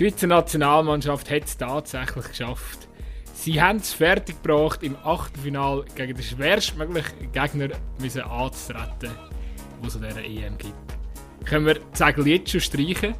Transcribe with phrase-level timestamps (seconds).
[0.00, 2.88] Die Schweizer Nationalmannschaft hat es tatsächlich geschafft.
[3.34, 7.68] Sie haben es fertiggebracht, im Achtelfinal gegen den schwerstmöglichen Gegner
[8.00, 9.10] müssen anzutreten,
[9.82, 10.74] wo es an dieser EM gibt.
[11.44, 13.14] Können wir die Segel jetzt schon streichen?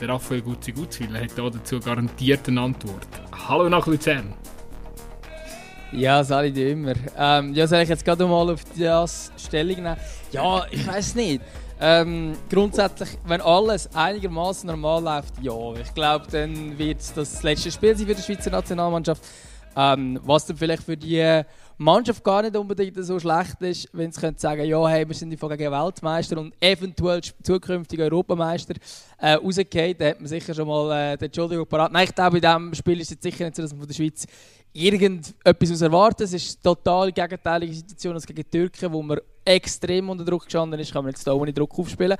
[0.00, 3.08] Der Raphael Gutzi Gutzwiller hat dazu garantiert eine Antwort.
[3.46, 4.32] Hallo nach Luzern.
[5.92, 6.94] Ja, ich dir immer.
[7.18, 9.96] Ähm, ja, soll ich jetzt gerade mal auf das Stellung nehmen?
[10.30, 11.42] Ja, ich weiß nicht.
[11.80, 17.70] Ähm, grundsätzlich, wenn alles einigermaßen normal läuft, ja, ich glaube, dann wird es das letzte
[17.70, 19.22] Spiel sein für die Schweizer Nationalmannschaft.
[19.74, 21.42] Ähm, was dann vielleicht für die
[21.78, 25.72] Mannschaft gar nicht unbedingt so schlecht ist, wenn sie sagen ja, hey, wir sind gegen
[25.72, 28.74] Weltmeister und eventuell zukünftige Europameister
[29.18, 31.90] äh, rausgehen, dann hat man sicher schon mal äh, die Entschuldigung parat.
[31.90, 33.94] Nein, ich glaube, in diesem Spiel ist es sicher nicht so, dass man von der
[33.94, 34.26] Schweiz
[34.72, 36.22] irgendetwas erwarten.
[36.24, 40.44] Es ist eine total gegenteilige Situation als gegen die Türken, wo man extrem unter Druck
[40.44, 42.16] gestanden ist, kann man jetzt da ohne Druck aufspielen.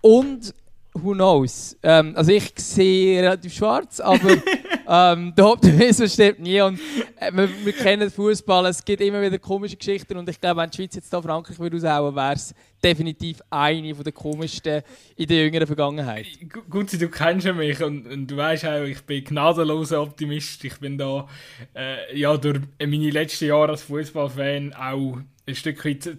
[0.00, 0.54] Und
[1.02, 1.76] who knows?
[1.82, 4.30] Ähm, also ich sehe relativ schwarz, aber
[4.88, 6.60] ähm, der Optimismus stirbt nie.
[6.60, 6.78] Und
[7.18, 10.70] äh, wir, wir, kennen Fußball, es gibt immer wieder komische Geschichten und ich glaube, wenn
[10.70, 14.82] die Schweiz jetzt da Frankreich würde aushauen, wäre es definitiv eine der komischsten
[15.16, 16.26] in der jüngeren Vergangenheit.
[16.70, 20.64] Gut, du kennst mich und, und du weißt auch, ich bin gnadenloser Optimist.
[20.64, 21.28] Ich bin da
[21.74, 26.16] äh, ja, durch meine letzten Jahre als Fußballfan auch ein Stück weit zu,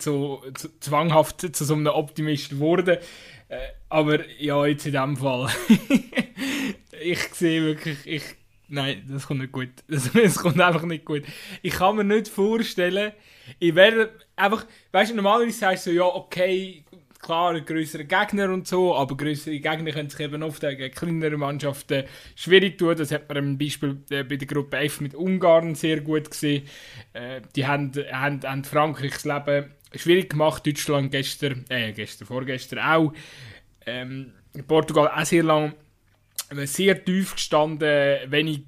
[0.53, 2.97] zu, zwanghaft zu so einem Optimist geworden.
[3.49, 3.57] Äh,
[3.89, 5.49] aber ja, jetzt in dem Fall.
[7.01, 8.23] ich sehe wirklich, ich,
[8.67, 9.69] nein, das kommt nicht gut.
[9.87, 11.23] Das, das, kommt einfach nicht gut.
[11.61, 13.13] Ich kann mir nicht vorstellen,
[13.59, 16.83] ich werde einfach, weißt du, normalerweise sagst du so, ja, okay,
[17.27, 22.05] klar, größere Gegner und so, aber größere Gegner können sich eben oft gegen kleinere Mannschaften
[22.35, 22.95] schwierig tun.
[22.95, 26.63] Das hat man im Beispiel äh, bei der Gruppe F mit Ungarn sehr gut gesehen.
[27.11, 30.65] Äh, die haben, haben, haben Frankreichs Leben schwierig gemacht.
[30.65, 33.13] Deutschland gestern, äh, gestern, vorgestern auch.
[33.85, 34.31] Ähm,
[34.65, 35.73] Portugal auch sehr lang
[36.49, 38.63] äh, sehr tief gestanden, wenig,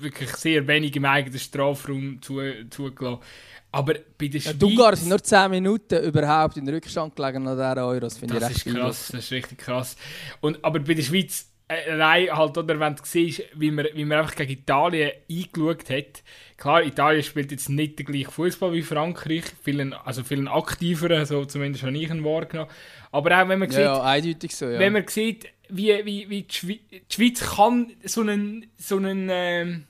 [0.00, 3.22] wirklich sehr wenig im eigenen Strafraum zu, zugelassen.
[3.72, 4.56] Aber bei der Schweiz...
[4.60, 8.00] Ja, Ungarn sind nur 10 Minuten überhaupt in Rückstand gelegen an dieser Euro.
[8.00, 9.96] Das finde ich recht ist krass, das ist richtig krass.
[10.40, 14.04] Und, aber bei der Schweiz äh, allein halt, oder, wenn du siehst, wie man, wie
[14.04, 16.22] man einfach gegen Italien eingeschaut hat.
[16.56, 21.44] Klar, Italien spielt jetzt nicht den gleichen Fußball wie Frankreich, vielen, also vielen aktiveren, so
[21.44, 22.70] zumindest habe ich ihn wahrgenommen.
[23.10, 24.78] Aber auch wenn man ja, sieht, ja, eindeutig so, ja.
[24.78, 29.28] wenn man sieht, wie, wie, wie die, Schweiz, die Schweiz kann so einen, so einen
[29.30, 29.84] ähm,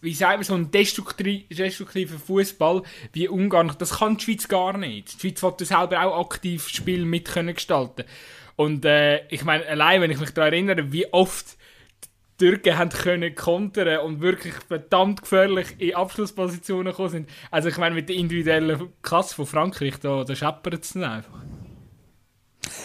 [0.00, 2.82] wie sagen wir, so einen destruktiven Fußball
[3.12, 5.14] wie Ungarn, das kann die Schweiz gar nicht.
[5.14, 8.04] Die Schweiz wollte selber auch aktiv Spiel mit können gestalten.
[8.56, 11.56] Und äh, ich meine, allein wenn ich mich daran erinnere, wie oft
[12.40, 17.30] die Türken haben können kontern und wirklich verdammt gefährlich in Abschlusspositionen gekommen sind.
[17.50, 21.40] Also ich meine, mit der individuellen Klasse von Frankreich, da, da scheppert es dann einfach.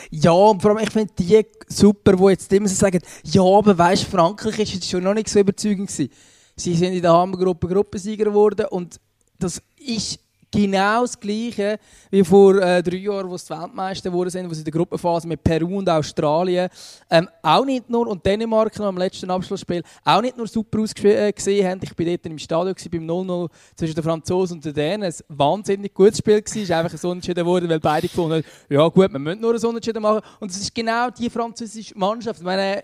[0.10, 3.78] Ja, und vor allem, ich finde die super, die jetzt immer so sagen, ja, aber
[3.78, 6.12] weißt Frankreich ist jetzt schon noch nicht so überzeugend gewesen.
[6.56, 9.00] Sie sind in der Hammergruppe Gruppensieger geworden und
[9.40, 10.20] das ist
[10.54, 11.80] genau das Gleiche
[12.12, 15.28] wie vor äh, drei Jahren, wo sie Weltmeister geworden sind, wo sie in der Gruppenphase
[15.28, 16.70] mit Peru und Australien
[17.10, 21.68] ähm, auch nicht nur, und Dänemark noch am letzten Abschlussspiel, auch nicht nur super ausgesehen
[21.68, 21.80] haben.
[21.82, 25.04] Ich bin dort im Stadion beim 0-0 zwischen den Franzosen und den Dänen.
[25.04, 28.88] Ein wahnsinnig gutes Spiel Es ist einfach so unentschieden worden, weil beide gefunden haben, ja
[28.88, 30.22] gut, wir müssen nur ein Unentschieden machen.
[30.40, 32.40] Und es ist genau die französische Mannschaft.
[32.40, 32.84] Ich meine,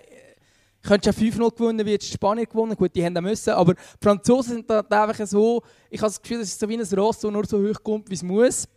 [0.82, 2.76] Könntest ja 5-0 gewinnen, wie jetzt Spanien gewonnen.
[2.76, 3.52] Gut, die haben müssen.
[3.52, 5.62] Aber die Franzosen sind da einfach so.
[5.90, 8.10] Ich habe das Gefühl, das ist so wie ein Ross, das nur so hoch kommt,
[8.10, 8.68] wie es muss.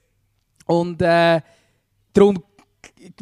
[0.66, 1.40] Und äh,
[2.12, 2.42] darum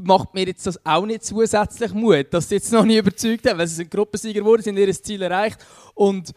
[0.02, 3.58] macht mir jetzt das auch nicht zusätzlich Mut, dass sie jetzt noch nicht überzeugt haben.
[3.58, 5.58] Weil sie sind Gruppensieger geworden, sind ihr Ziel erreicht.
[5.94, 6.32] Und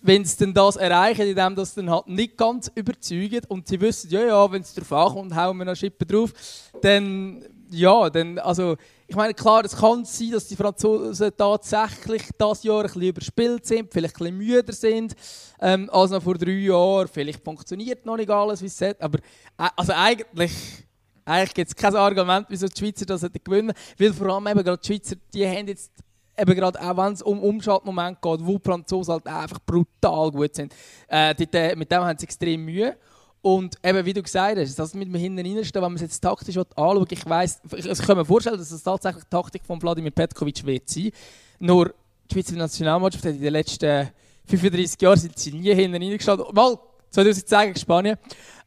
[0.00, 4.10] wenn sie dann das erreichen, indem das dann halt nicht ganz überzeugt und sie wissen,
[4.10, 6.32] ja, ja, wenn es drauf ankommt, hauen wir noch Schippen drauf,
[6.82, 12.62] dann, ja, dann, also, ich meine, klar, es kann sein, dass die Franzosen tatsächlich das
[12.62, 15.14] Jahr ein bisschen überspielt sind, vielleicht ein bisschen müder sind
[15.60, 17.08] ähm, als noch vor drei Jahren.
[17.08, 19.02] Vielleicht funktioniert noch nicht alles, wie es sollte.
[19.02, 20.52] Aber äh, also eigentlich,
[21.24, 24.78] eigentlich gibt es kein Argument, wieso die Schweizer das gewinnen Weil vor allem eben gerade
[24.78, 25.92] die Schweizer, die haben jetzt
[26.36, 30.54] eben gerade auch wenn es um Umschaltmoment geht, wo die Franzosen halt einfach brutal gut
[30.54, 30.74] sind,
[31.08, 32.96] äh, die, mit dem haben sie extrem Mühe.
[33.44, 36.20] Und eben, wie du gesagt hast, das mit dem hinten reinstehen, wenn man es jetzt
[36.20, 40.12] taktisch anschaut, ich weiss, ich, kann mir vorstellen, dass das tatsächlich die Taktik von Wladimir
[40.12, 41.10] Petkovic wird sein.
[41.58, 41.92] Nur
[42.30, 44.08] die Schweizer Nationalmannschaft hat in den letzten
[44.46, 46.46] 35 Jahren sind sie nie hinten reingestanden.
[46.54, 46.78] Mal
[47.10, 48.16] 2010 gegen Spanien.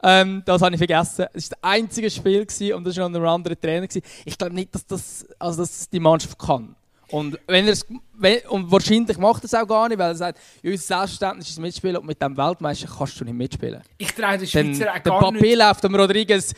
[0.03, 1.25] Ähm, das habe ich vergessen.
[1.33, 3.87] Es war das einzige Spiel gewesen, und das war noch ein anderer Trainer.
[3.87, 4.05] Gewesen.
[4.25, 6.75] Ich glaube nicht, dass das, also dass die Mannschaft kann.
[7.09, 7.73] Und, wenn
[8.13, 11.49] wenn, und wahrscheinlich macht er es auch gar nicht, weil er sagt, ja, unser Selbstverständnis
[11.49, 13.81] ist Mitspielen und mit dem Weltmeister kannst du nicht mitspielen.
[13.97, 16.53] Ich trage den Schweizer auch gar Der Papier läuft am Rodriguez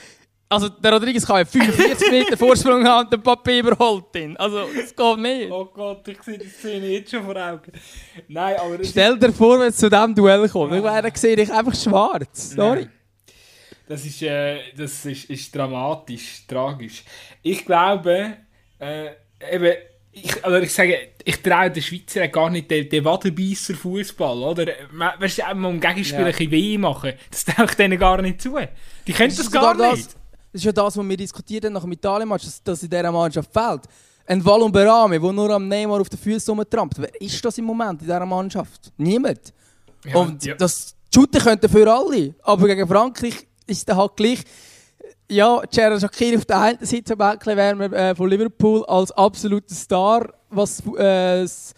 [0.48, 4.36] Also der Rodriguez kann ja 45 Meter Vorsprung haben und den Papier überholt ihn.
[4.38, 5.52] Also das geht nicht.
[5.52, 7.72] Oh Gott, ich sehe die Szene jetzt schon vor Augen.
[8.28, 8.84] Nein, aber...
[8.84, 10.74] Stell dir vor, wenn es zu diesem Duell kommt.
[10.74, 12.52] Ich wäre sehe ich einfach schwarz.
[12.52, 12.82] Sorry.
[12.82, 12.92] Nein.
[13.88, 17.04] Das ist, äh, das ist, ist dramatisch, tragisch.
[17.42, 18.38] Ich glaube,
[18.80, 19.10] äh,
[19.52, 19.74] eben,
[20.24, 24.68] ich, also ich sage, ich traue den Schweizer gar nicht den, den Wadenbeisser Fußball, oder?
[25.20, 26.38] Weißt du, um Gegenspieler ja.
[26.38, 28.58] ein weh machen, das traue ich denen gar nicht zu.
[29.08, 30.08] Die können das, das gar nicht.
[30.08, 30.16] Das,
[30.52, 33.12] das ist ja das, was wir diskutiert haben nach dem Italien-Match, dass, dass in dieser
[33.12, 33.82] Mannschaft fehlt.
[34.26, 37.00] Ein Wallon Berame, der nur am Neymar auf den Füßen rumtrampt.
[37.00, 38.92] Wer ist das im Moment in dieser Mannschaft?
[38.98, 39.54] Niemand.
[40.06, 40.56] Ja, Und ja.
[40.56, 44.40] das Shooten könnte für alle, aber gegen Frankreich ist es halt gleich.
[45.32, 50.34] Ja, Gerard Shakiri auf der einen Seite wären wir äh, von Liverpool als absoluter Star,
[50.50, 51.76] was äh, das,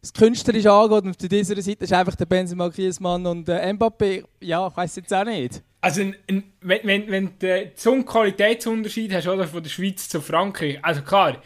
[0.00, 1.04] das Künstlerische angeht.
[1.04, 4.24] Und auf dieser Seite ist einfach der Benzema, Griezmann und äh, Mbappé.
[4.40, 5.62] Ja, ich weiß jetzt auch nicht.
[5.80, 10.08] Also, ein, ein, wenn, wenn, wenn du so einen Qualitätsunterschied hast, oder, von der Schweiz
[10.08, 11.40] zu Frankreich, also klar,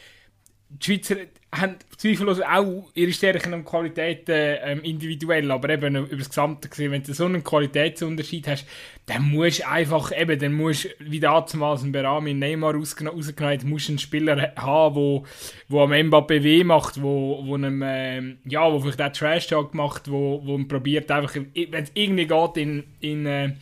[0.78, 1.16] die Schweizer
[1.54, 6.92] haben zweifellos auch ihre Stärken und Qualitäten ähm, individuell, aber eben über das Gesamte gesehen,
[6.92, 8.66] wenn du so einen Qualitätsunterschied hast,
[9.04, 13.90] dann musst du einfach, eben, dann musst wie damals ein Berami Neymar rausgenommen hat, musst
[13.90, 15.26] einen Spieler haben,
[15.69, 20.10] wo am Mbappé weh macht, wo, wo einem, ähm, ja, wo vielleicht auch Trash-Talk macht,
[20.10, 23.52] wo, wo man probiert einfach, wenn es irgendwie geht, in, in äh,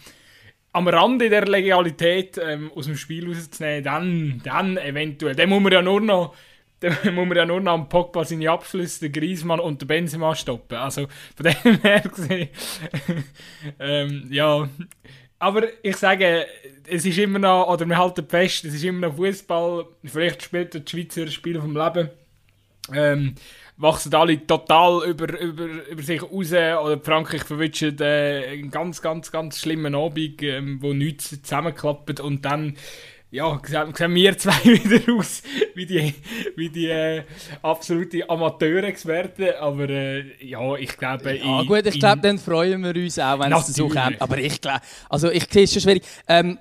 [0.72, 5.34] am Rande der Legalität ähm, aus dem Spiel rauszunehmen, dann, dann eventuell.
[5.34, 6.34] Dann muss man ja nur noch
[6.80, 10.34] dann muss man ja nur noch am Pogba seine Abschlüsse, den Griezmann und den Benzema
[10.34, 10.78] stoppen.
[10.78, 11.06] Also
[11.36, 12.48] von dem her gesehen,
[13.78, 14.68] ähm, ja.
[15.38, 16.46] Aber ich sage,
[16.86, 19.86] es ist immer noch, oder wir halten fest, es ist immer noch Fußball.
[20.04, 22.10] Vielleicht spielt der Schweizer Spiel vom Leben.
[22.92, 23.34] Ähm,
[23.76, 26.52] wachsen alle total über, über, über sich raus.
[26.52, 32.20] Oder Frankreich verwünscht äh, einen ganz, ganz, ganz schlimmen Abend, ähm, wo nichts zusammenklappt.
[32.20, 32.76] Und dann
[33.30, 35.42] ja, sehen wir zwei wieder aus
[35.74, 36.14] wie die,
[36.56, 37.22] wie die äh,
[37.62, 41.36] absolute Amateurexperten, aber äh, ja, ich glaube...
[41.36, 44.60] Ja gut, ich glaube, dann freuen wir uns auch, wenn es so kommt, aber ich
[44.60, 46.02] glaube, also ich sehe es schon schwierig.
[46.26, 46.58] Ähm,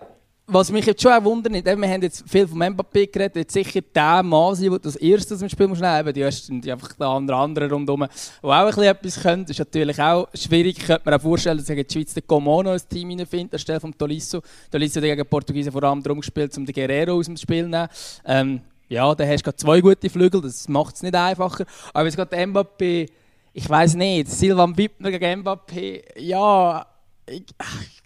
[0.51, 3.81] was mich jetzt schon auch wundert, wir haben jetzt viel vom Mbappé geredet, jetzt sicher
[3.81, 6.13] der Mann der das erste aus dem Spiel muss nehmen.
[6.13, 8.07] Die ersten sind einfach der andere, andere rundherum,
[8.41, 9.43] die auch ein etwas können.
[9.43, 10.79] Das ist natürlich auch schwierig.
[10.79, 14.41] Könnte mir auch vorstellen, dass die Schweiz den Comono ins Team hineinfindet, anstelle von Tolisso.
[14.71, 17.69] Tolisso hat gegen Portugiesen vor allem darum gespielt, um den Guerrero aus dem Spiel zu
[17.69, 17.87] nehmen.
[18.25, 21.65] Ähm, ja, da hast du zwei gute Flügel, das macht es nicht einfacher.
[21.93, 23.07] Aber jetzt gerade Mbappé,
[23.53, 26.85] ich weiß nicht, Silvan Wittner gegen Mbappé, ja,
[27.27, 27.43] ich,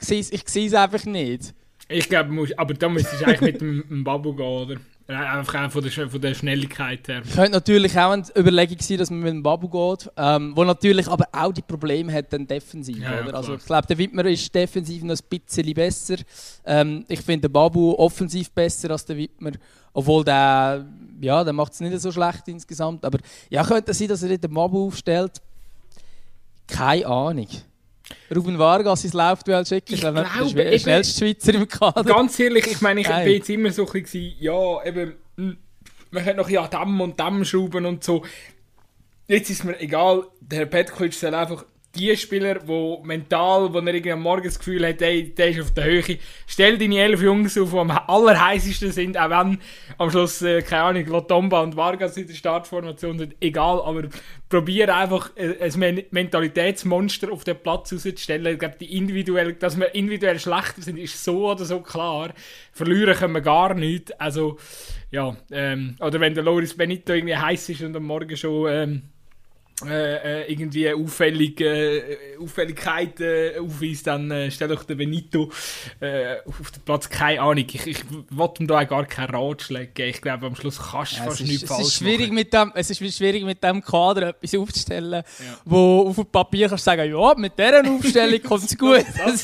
[0.10, 1.54] ich, ich sehe es einfach nicht.
[1.90, 4.78] Ich glaube, aber da müsstest du eigentlich mit dem, dem Babu gehen, oder?
[5.06, 7.24] Einfach auch von der, von der Schnelligkeit her.
[7.36, 11.10] Könnte natürlich auch eine Überlegung sein, dass man mit dem Babu geht, ähm, wo natürlich
[11.10, 13.00] aber auch die Probleme hat dann defensiv.
[13.00, 13.28] Ja, oder?
[13.28, 16.16] Ja, also ich glaube, der Wittmer ist defensiv noch ein bisschen besser.
[16.66, 19.52] Ähm, ich finde den Babu offensiv besser als der Wittmer,
[19.92, 20.86] obwohl der,
[21.20, 23.04] ja, der macht es nicht so schlecht insgesamt.
[23.04, 23.20] Aber
[23.50, 25.42] ja, könnte sein, dass er den Babu aufstellt.
[26.66, 27.50] Keine Ahnung.
[28.36, 32.04] Ruben Vargas ins Laufduell schicken, ist glaube, der schnellste Schweizer im Kader.
[32.04, 35.14] Ganz ehrlich, ich meine, ich war jetzt immer so ein bisschen, ja, eben,
[36.12, 38.24] man hat noch ja Damm und Damm schrauben und so.
[39.28, 44.14] Jetzt ist mir egal, der Herr Petkovic soll einfach die Spieler, die mental, wo er
[44.14, 47.56] am Morgen das Gefühl hat, ey, der ist auf der Höhe, stell deine elf Jungs
[47.56, 49.60] auf, die am allerheißesten sind, auch wenn
[50.00, 54.08] am Schluss, äh, keine Ahnung, Lotomba und Vargas in der Startformation sind, egal, aber
[54.50, 58.54] probiere einfach äh, ein Mentalitätsmonster auf den Platz rauszustellen.
[58.54, 62.34] Ich glaube, die individuell, dass wir individuell schlechter sind, ist so oder so klar.
[62.72, 64.20] Verlieren können wir gar nicht.
[64.20, 64.58] Also,
[65.12, 69.02] ja, ähm, oder wenn der Loris Benito irgendwie heiß ist und am Morgen schon ähm,
[69.86, 75.52] äh, äh, irgendwie auffällige äh, Auffälligkeiten äh, aufweist, dann äh, stell doch den Benito
[76.00, 77.10] äh, auf den Platz.
[77.10, 80.10] Keine Ahnung, ich, ich wollte ihm da gar keinen Ratschlag geben.
[80.10, 82.36] Ich glaube, am Schluss kannst du ja, fast ist, nichts falsch ist schwierig machen.
[82.36, 85.24] Mit dem, es ist schwierig, mit dem Kader etwas aufzustellen, ja.
[85.66, 89.06] wo auf dem Papier kannst du sagen, ja, mit dieser Aufstellung kommt es gut.
[89.18, 89.44] das,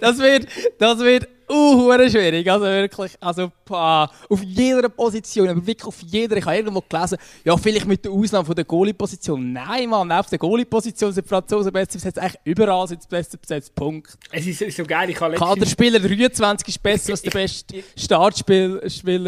[0.00, 0.48] das, wird,
[0.78, 2.50] das wird uh, schwierig.
[2.50, 6.36] Also wirklich, also pah, auf jeder Position, aber wirklich auf jeder.
[6.36, 9.52] Ich habe irgendwo gelesen, ja, vielleicht mit der Ausnahme von der Goalie-Position.
[9.52, 12.18] Nein, Mann, auf der Goalie-Position sind die Franzosen besser besetzt.
[12.18, 13.74] Eigentlich überall sind sie besser besetzt.
[13.74, 14.16] Punkt.
[14.32, 18.80] Es ist so geil, ich habe Kaderspieler 23 ist besser als der beste Startspieler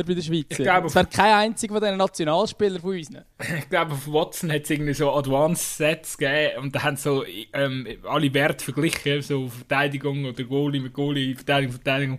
[0.05, 0.47] bei der Schweiz.
[0.50, 3.11] Es wäre kein einziger von diesen Nationalspielern von uns.
[3.59, 7.25] Ich glaube, auf Watson hat es irgendwie so Advanced Sets gegeben und da haben so
[7.52, 12.12] ähm, alle Werte verglichen, so Verteidigung oder Goalie mit Goalie, Verteidigung, Verteidigung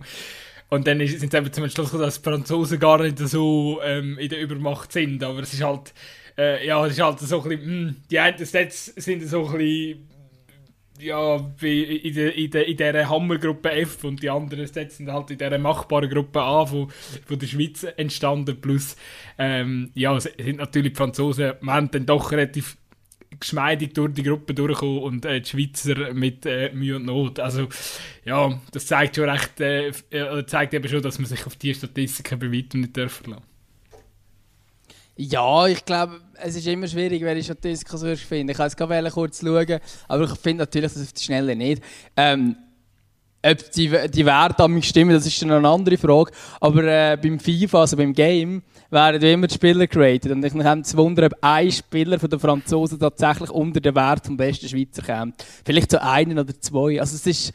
[0.70, 4.18] Und dann sind sie eben zum Schluss gekommen, dass die Franzosen gar nicht so ähm,
[4.18, 5.22] in der Übermacht sind.
[5.22, 5.92] Aber es ist halt,
[6.36, 9.46] äh, ja, es ist halt so ein bisschen, mh, hm, die einen Sets sind so
[9.46, 10.08] ein bisschen
[11.00, 15.30] ja, in, der, in, der, in dieser Hammergruppe F und die anderen Sets sind halt
[15.30, 16.88] in dieser machbaren Gruppe A von,
[17.26, 18.60] von der Schweiz entstanden.
[18.60, 18.96] Plus,
[19.36, 22.76] ähm, ja, sind natürlich die Franzosen, man dann doch relativ
[23.38, 27.38] geschmeidig durch die Gruppe durchgekommen und äh, die Schweizer mit äh, Mühe und Not.
[27.40, 27.68] Also,
[28.24, 29.92] ja, das zeigt schon recht, äh,
[30.46, 33.44] zeigt eben schon, dass man sich auf die Statistiken bei weitem nicht dürfen lassen.
[35.16, 38.50] Ja, ich glaube, es ist immer schwierig, welche Statistiken so finden.
[38.50, 41.82] Ich kann es gerade kurz schauen, aber ich finde natürlich dass auf die Schnelle nicht.
[42.16, 42.56] Ähm,
[43.44, 46.32] ob die, die Werte an mich stimmen, das ist dann eine andere Frage.
[46.60, 50.32] Aber äh, beim FIFA, also beim Game, werden immer die Spieler geratet.
[50.32, 54.24] Und ich habe zu wundern, ob ein Spieler von den Franzosen tatsächlich unter den Wert
[54.24, 55.44] vom besten Schweizer kommt.
[55.64, 57.00] Vielleicht so einen oder zwei.
[57.00, 57.52] Also es ist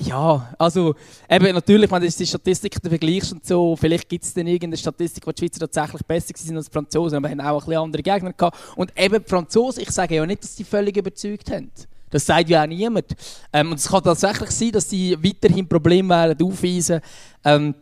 [0.00, 0.94] ja, also
[1.30, 5.26] eben natürlich, wenn du die Statistiken vergleichst und so, vielleicht gibt es dann irgendeine Statistik,
[5.26, 7.82] wo die Schweizer tatsächlich besser sind als die Franzosen, aber wir haben auch ein bisschen
[7.82, 8.58] andere Gegner gehabt.
[8.76, 11.70] Und eben die Franzosen, ich sage ja nicht, dass sie völlig überzeugt haben.
[12.14, 13.06] Das sagt ja auch niemand.
[13.52, 17.00] Ähm, und es kann tatsächlich sein, dass sie weiterhin Probleme werden aufweisen.
[17.44, 17.74] Ähm,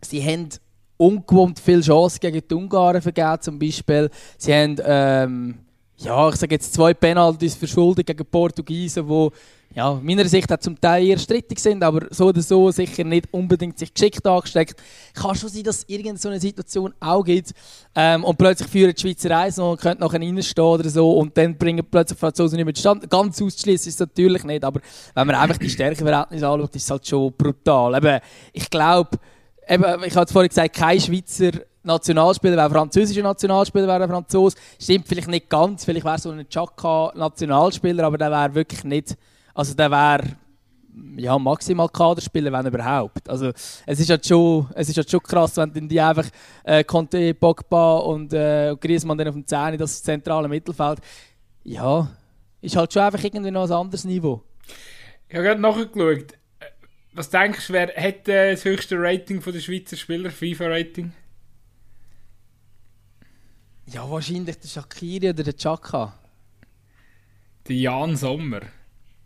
[0.00, 0.50] sie haben
[0.96, 4.08] ungewohnt viele Chancen gegen die Ungarn vergeben, zum Beispiel.
[4.38, 5.58] Sie haben, ähm,
[6.04, 9.28] ja, ich sage jetzt zwei Penalties verschuldet gegen Portugiesen, die
[9.74, 13.26] ja, meiner Sicht auch zum Teil eher strittig sind, aber so oder so sicher nicht
[13.30, 14.82] unbedingt sich geschickt angesteckt.
[15.14, 17.52] Kann schon sein, dass es irgendeine so eine Situation auch gibt
[17.94, 21.56] ähm, und plötzlich führen die Schweizer eins und könnte nachher reinstehen oder so und dann
[21.56, 23.08] bringen plötzlich Franzosen nicht mehr zustande.
[23.08, 24.80] Ganz auszuschließen ist es natürlich nicht, aber
[25.14, 27.96] wenn man einfach die Stärkeverhältnisse anschaut, ist es halt schon brutal.
[27.96, 28.20] Eben,
[28.52, 29.18] ich glaube,
[29.66, 31.52] ich habe vorhin gesagt, kein Schweizer
[31.82, 34.56] Nationalspieler wäre französischer Nationalspieler, wäre ein Franzose.
[34.80, 39.16] Stimmt vielleicht nicht ganz, vielleicht wäre so ein Chaka Nationalspieler, aber der wäre wirklich nicht
[39.54, 40.36] also der wäre
[41.16, 43.28] ja, maximal Kaderspieler, wenn überhaupt.
[43.28, 43.52] Also
[43.86, 46.26] es ist halt schon, es ist halt schon krass, wenn die einfach
[46.64, 50.98] äh, Conte, Pogba und äh, Griezmann dann auf dem 10, das zentrale Mittelfeld,
[51.64, 52.10] ja,
[52.60, 54.42] ist halt schon einfach irgendwie noch ein anderes Niveau.
[55.28, 56.34] Ich habe gerade nachgeschaut.
[57.14, 61.12] Was denkst du, wer hätte äh, das höchste Rating von der Schweizer Spieler, FIFA-Rating?
[63.92, 66.14] Ja, wahrscheinlich der Shakiri oder der Chaka.
[67.68, 68.62] Der Jan Sommer.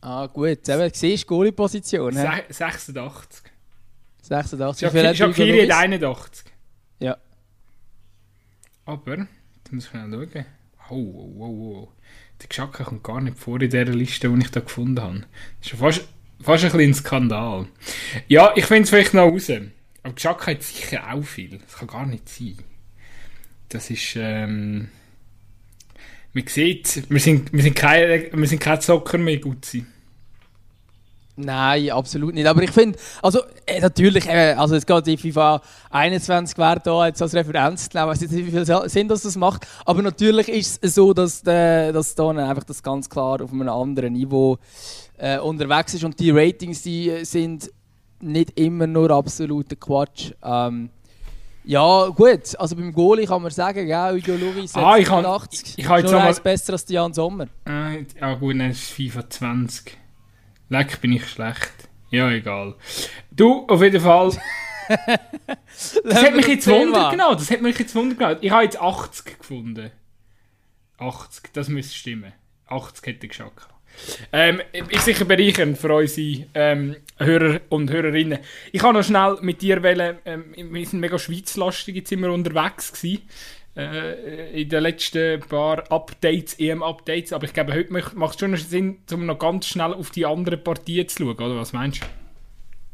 [0.00, 0.68] Ah, gut.
[0.68, 2.14] Eben, siehst du, Goalie-Position.
[2.14, 3.44] 86.
[4.22, 5.16] 86.
[5.16, 6.44] Shakiri hat 81.
[6.98, 7.16] Ja.
[8.84, 9.26] Aber, da
[9.70, 10.46] muss ich schnell schauen.
[10.90, 11.92] Oh, oh, oh, oh.
[12.40, 15.26] Der Xhaka kommt gar nicht vor in dieser Liste, die ich da gefunden habe.
[15.60, 16.08] Das ist fast,
[16.40, 17.66] fast ein bisschen ein Skandal.
[18.28, 19.50] Ja, ich finde es vielleicht noch raus.
[20.02, 21.58] Aber Xhaka hat sicher auch viel.
[21.58, 22.56] Das kann gar nicht sein.
[23.68, 24.88] Das ist, ähm...
[26.32, 29.86] Man sieht, wir sind, wir sind keine, wir sind keine Zocker mehr, gut sein.
[31.38, 32.46] Nein, absolut nicht.
[32.46, 37.06] Aber ich finde, also äh, natürlich, äh, also es geht die FIFA 21 wäre da
[37.06, 39.66] jetzt als Referenz Ich weiß nicht, wie viel Sinn dass das macht.
[39.84, 43.68] Aber natürlich ist es so, dass, äh, dass da einfach das ganz klar auf einem
[43.68, 44.56] anderen Niveau
[45.18, 47.70] äh, unterwegs ist und die Ratings, die äh, sind
[48.20, 50.32] nicht immer nur absoluter Quatsch.
[50.42, 50.88] Ähm,
[51.66, 52.58] ja, gut.
[52.58, 55.62] Also beim Goalie kann man sagen, ja, Udo Loris ah, ich 80.
[55.62, 56.34] Ich, ich habe jetzt noch mal...
[56.34, 57.48] besser als Jan Sommer.
[57.68, 59.98] Äh, ja gut, dann ist es FIFA 20.
[60.68, 61.88] Leck bin ich schlecht.
[62.10, 62.76] Ja, egal.
[63.32, 64.30] Du, auf jeden Fall.
[64.88, 67.36] das hat mich jetzt Wunder genommen.
[67.36, 68.38] Das hat mich jetzt Wunder genommen.
[68.40, 69.90] Ich habe jetzt 80 gefunden.
[70.98, 72.32] 80, das müsste stimmen.
[72.68, 73.68] 80 hätte ich geschafft.
[74.32, 78.38] Ähm, ist sicher bereichernd für unsere ähm, Hörer und Hörerinnen.
[78.72, 82.92] Ich kann noch schnell mit dir wählen, ähm, wir sind mega schweizlastig jetzt immer unterwegs
[82.92, 83.22] gewesen
[83.76, 87.32] äh, in den letzten paar Updates, EM-Updates.
[87.32, 90.62] Aber ich glaube, heute macht es schon Sinn, um noch ganz schnell auf die anderen
[90.62, 91.56] Partien zu schauen, oder?
[91.56, 92.25] Was meinst du?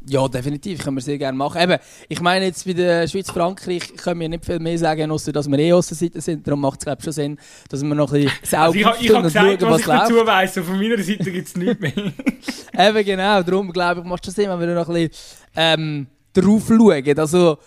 [0.05, 1.61] Ja, definitiv, können wir sehr gerne machen.
[1.61, 1.77] Eben,
[2.09, 5.57] ich meine jetzt bei der Schweiz-Frankreich können wir nicht viel mehr sagen, außer dass wir
[5.57, 6.45] eh Außenseite sind.
[6.45, 9.05] Darum macht es glaube ich schon Sinn, dass wir noch ein bisschen sauber also ich,
[9.05, 10.01] ich und gesagt, schauen, was, was ich läuft.
[10.01, 11.93] dazu weiss, von meiner Seite gibt es nichts mehr.
[12.89, 15.11] Eben genau, darum glaube ich, macht es schon Sinn, wenn wir noch ein bisschen
[15.55, 17.19] ähm, drauf schauen.
[17.19, 17.57] Also,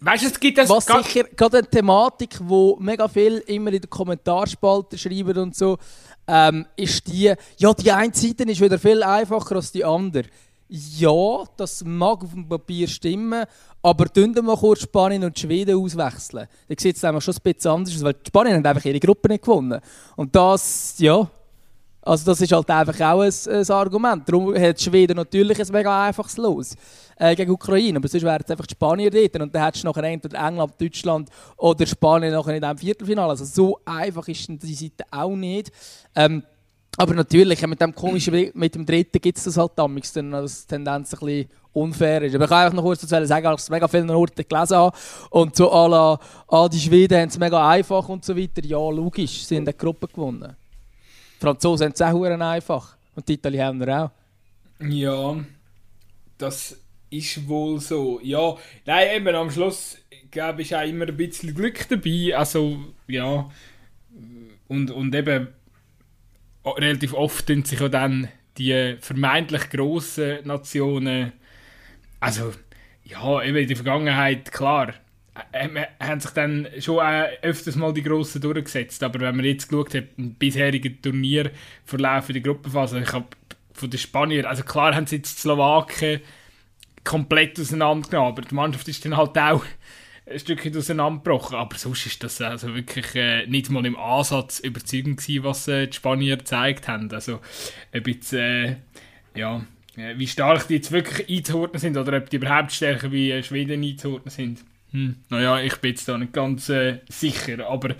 [0.00, 0.68] Weißt du, es gibt das.
[0.68, 5.78] Was sicher gerade eine Thematik, wo mega viel immer in den Kommentarspalte schreiben und so,
[6.28, 10.24] ähm, ist die, ja, die eine Seite ist wieder viel einfacher als die andere.
[10.68, 13.44] Ja, das mag auf dem Papier stimmen,
[13.82, 16.48] aber tun wir mal kurz Spanien und Schweden auswechseln.
[16.68, 19.44] Da sieht es schon ein bisschen anders aus, weil Spanien hat einfach ihre Gruppe nicht
[19.44, 19.80] gewonnen.
[20.16, 21.28] Und das, ja,
[22.06, 24.28] also das ist halt einfach auch ein, ein Argument.
[24.28, 26.76] Darum hat Schweden natürlich ein mega einfaches Los
[27.16, 27.98] äh, gegen Ukraine.
[27.98, 29.40] Aber sonst wären es einfach die Spanier dort.
[29.40, 33.30] Und dann hättest du nachher entweder England, Deutschland oder Spanien nachher in diesem Viertelfinale.
[33.30, 35.72] Also so einfach ist die Seite auch nicht.
[36.14, 36.44] Ähm,
[36.96, 40.66] aber natürlich, mit dem komischen mit dem dritten gibt es das halt damals, dann als
[40.66, 42.34] Tendenz ein bisschen unfair ist.
[42.34, 44.76] Aber ich kann einfach noch kurz dazu sagen, dass ich es mega viele Orte gelesen
[44.76, 44.96] habe.
[45.30, 48.64] Und so à la, ah, die Schweden haben es mega einfach und so weiter.
[48.64, 50.56] Ja, logisch, sie haben die Gruppe gewonnen.
[51.36, 52.96] Die Franzosen haben es auch einfach.
[53.14, 54.10] Und die Italiener auch.
[54.86, 55.36] Ja,
[56.38, 56.76] das
[57.10, 58.20] ist wohl so.
[58.22, 59.98] Ja, nein, eben am Schluss,
[60.30, 62.36] glaube ich, auch immer ein bisschen Glück dabei.
[62.36, 63.50] Also, ja.
[64.68, 65.48] Und, und eben
[66.72, 71.32] relativ oft tun sich auch dann die vermeintlich grossen Nationen,
[72.20, 72.52] also,
[73.04, 74.94] ja, eben in der Vergangenheit, klar,
[75.52, 75.68] äh,
[76.00, 79.02] haben sich dann schon äh, öfters mal die Grossen durchgesetzt.
[79.02, 83.26] Aber wenn man jetzt geschaut hat, im bisherigen Turnierverlauf in der Gruppenphase, ich habe
[83.72, 86.20] von den Spaniern, also klar haben sie jetzt die Slowaken
[87.04, 89.64] komplett auseinandergenommen, aber die Mannschaft ist dann halt auch
[90.28, 91.56] ein Stückchen auseinandergebrochen.
[91.56, 95.86] Aber sonst ist das also wirklich äh, nicht mal im Ansatz überzeugend gewesen, was äh,
[95.86, 97.10] die Spanier gezeigt haben.
[97.12, 97.40] Also
[97.92, 98.76] ein bisschen, äh,
[99.34, 99.64] ja,
[99.96, 103.42] äh, wie stark die jetzt wirklich einzuordnen sind oder ob die überhaupt stärker wie äh,
[103.42, 104.64] Schweden einzuordnen sind.
[104.92, 107.94] Hm, naja, ich bin jetzt da nicht ganz äh, sicher, aber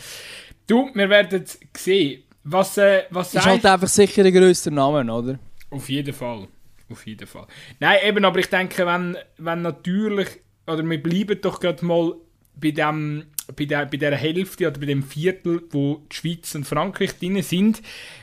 [0.67, 1.45] du, wir werden
[1.77, 2.23] sehen.
[2.49, 5.39] Was, äh, was ist halt einfach sicher ein grösser Name, oder?
[5.71, 6.47] Auf jeden Fall.
[6.89, 7.47] Auf jeden Fall.
[7.81, 10.29] Nein, eben, aber ich denke, wenn, wenn natürlich,
[10.67, 12.15] oder wir bleiben doch gerade mal
[12.55, 16.65] bei, dem, bei, der, bei der Hälfte oder bei dem Viertel, wo die Schweiz und
[16.65, 17.83] Frankreich drin sind,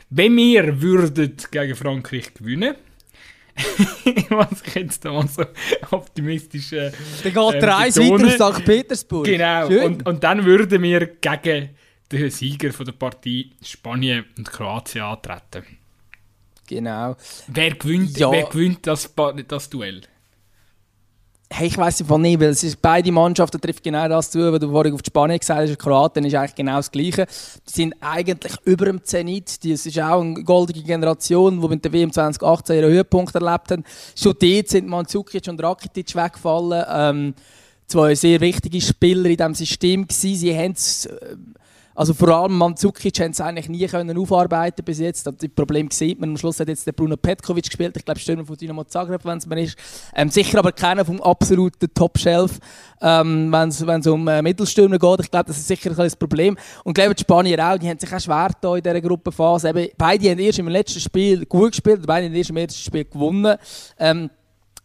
[0.09, 2.75] wenn wir würden gegen Frankreich gewinnen
[4.29, 5.45] was ich jetzt da mal so
[5.91, 6.91] optimistisch äh,
[7.23, 8.65] Dann geht der Reis weiter auf St.
[8.65, 9.25] Petersburg.
[9.25, 11.69] Genau, und, und dann würden wir gegen
[12.11, 15.77] den Sieger von der Partie Spanien und Kroatien antreten.
[16.67, 17.15] Genau.
[17.47, 18.31] Wer gewinnt, ja.
[18.31, 19.13] wer gewinnt das,
[19.47, 20.01] das Duell?
[21.55, 24.59] Hey, ich weiß einfach nicht, weil es ist, beide Mannschaften treffen genau das zu, was
[24.59, 25.77] du vorhin auf die Spanien gesagt hast.
[25.77, 27.27] Kroatien ist eigentlich genau das Gleiche.
[27.69, 29.63] Die sind eigentlich über dem Zenit.
[29.63, 33.83] Das ist auch eine goldige Generation, die mit der WM 2018 ihren Höhepunkt erlebt haben.
[34.15, 36.85] Schon dort sind Mandzukic und Rakitic weggefallen.
[36.89, 37.33] Ähm,
[37.85, 40.35] zwei sehr wichtige Spieler in diesem System gewesen.
[40.35, 41.35] Sie haben es äh,
[41.95, 45.27] also vor allem Mandzukic haben es eigentlich nie können aufarbeiten bis jetzt.
[45.27, 46.31] Das Problem sieht man.
[46.31, 47.95] Am Schluss hat jetzt der Bruno Petkovic gespielt.
[47.97, 49.77] Ich glaube, Stürmer von Dynamo Zagreb, wenn es mir ist.
[50.15, 52.59] Ähm, sicher aber keiner vom absoluten Top-Shelf,
[53.01, 55.19] ähm, wenn es um äh, Mittelstürmer geht.
[55.21, 56.57] Ich glaube, das ist sicher ein Problem.
[56.83, 59.69] Und ich glaube, die Spanier auch, die haben sich auch schwer da in dieser Gruppenphase.
[59.69, 63.05] Eben, beide haben erst im letzten Spiel gut gespielt, beide haben erst im ersten Spiel
[63.05, 63.57] gewonnen.
[63.99, 64.29] Ähm,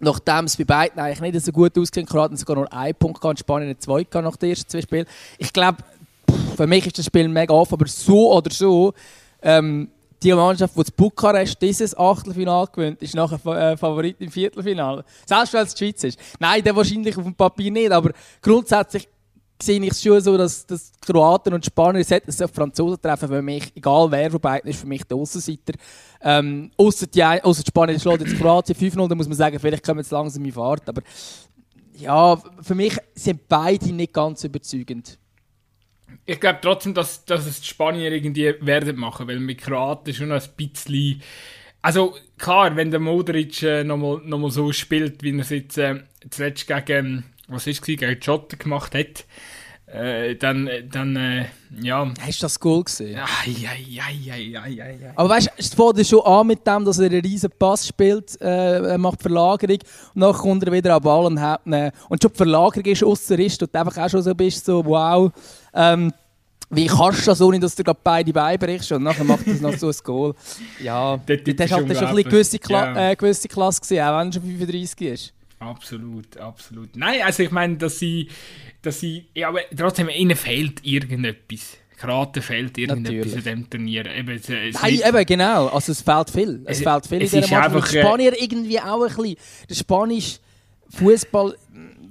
[0.00, 3.40] Nachdem es bei beiden eigentlich nicht so gut ausging, Kroatien sogar nur einen Punkt gehabt,
[3.40, 5.06] Spanien zwei nach den ersten zwei Spielen.
[5.38, 5.78] Ich glaube,
[6.56, 8.92] für mich ist das Spiel mega offen, aber so oder so,
[9.42, 9.90] ähm,
[10.22, 15.04] die Mannschaft, die das Bukarest dieses Achtelfinal gewinnt, ist nachher äh, Favorit im Viertelfinale.
[15.24, 16.18] Selbst wenn es die Schweiz ist.
[16.40, 18.10] Nein, der wahrscheinlich auf dem Papier nicht, aber
[18.42, 19.08] grundsätzlich
[19.62, 23.28] sehe ich es schon so, dass, dass Kroaten und Spanier sollten auf Franzosen treffen.
[23.28, 25.74] Für mich, egal wer von beiden, ist für mich der Außenseiter.
[26.20, 29.84] Ähm, Außer die, ausser die Spanier schlägt jetzt Kroatien 5-0, dann muss man sagen, vielleicht
[29.84, 30.88] kommen jetzt langsam in Fahrt.
[30.88, 31.02] Aber
[31.96, 35.18] ja, für mich sind beide nicht ganz überzeugend
[36.28, 40.30] ich glaube trotzdem, dass, dass es die Spanier irgendwie werden machen, weil mit Kroaten schon
[40.30, 41.22] ein bisschen.
[41.80, 45.78] Also klar, wenn der Modric äh, nochmal noch mal so spielt, wie er es jetzt
[45.78, 49.24] äh, zuletzt gegen, was ist es, gegen Schotten gemacht hat,
[49.86, 51.46] äh, dann, dann äh,
[51.80, 52.12] ja.
[52.20, 53.18] Hast du das Goal gesehen?
[53.18, 55.12] Ai.
[55.16, 58.36] Aber weißt du, es fängt schon an mit dem, dass er einen riesen Pass spielt,
[58.42, 59.78] äh, macht Verlagerung
[60.14, 61.90] und dann kommt er wieder an Ball und hat ihn.
[62.10, 65.32] Und schon die Verlagerung ist ausser ist, und einfach auch schon so bist, so wow.
[65.78, 66.12] Ähm,
[66.70, 69.76] wie kannst du das, ohne dass du gerade beide beibrichst und nachher macht das noch
[69.78, 70.34] so ein Goal?
[70.82, 73.10] Ja, das ist halt schon eine gewisse, Kla ja.
[73.10, 75.32] äh, gewisse Klasse gewesen, auch wenn er schon 35 ist.
[75.60, 76.94] Absolut, absolut.
[76.94, 78.28] Nein, also ich meine, dass sie,
[78.82, 81.78] dass sie, ja, aber trotzdem, ihnen fehlt irgendetwas.
[81.98, 84.06] Gerade fehlt irgendetwas in diesem Turnier.
[84.06, 85.66] Eben, es, es Nein, eben, genau.
[85.66, 86.62] Also es fehlt viel.
[86.64, 87.94] Es, es fehlt viel es in dieser Mannschaft.
[87.94, 89.36] Äh, Spanier irgendwie auch ein bisschen.
[89.68, 90.38] Der spanische
[90.90, 91.54] Fußball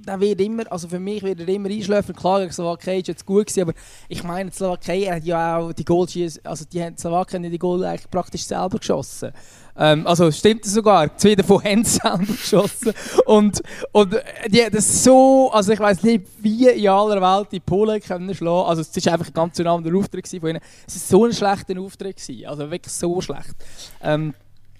[0.08, 2.14] der wird immer, also für mich wird er immer einschläfen.
[2.16, 3.74] Klar, gegen Slowakei ist jetzt gut gewesen, aber
[4.08, 7.58] ich meine, die Slowakei hat ja auch die Goals, also die die Slowakei haben die
[7.58, 9.32] Goal eigentlich praktisch selber geschossen.
[9.76, 12.92] Ähm, also stimmt das sogar, zwei davon haben selber geschossen.
[13.26, 13.62] Und,
[13.92, 14.16] und
[14.48, 18.34] die haben das so, also ich weiß nicht, wie in aller Welt die Polen können
[18.34, 18.68] schlagen.
[18.68, 20.60] Also es war einfach ein ganz anderer Auftritt von ihnen.
[20.86, 23.54] Es war so ein schlechter Auftritt, gewesen, also wirklich so schlecht.
[24.02, 24.34] Ähm,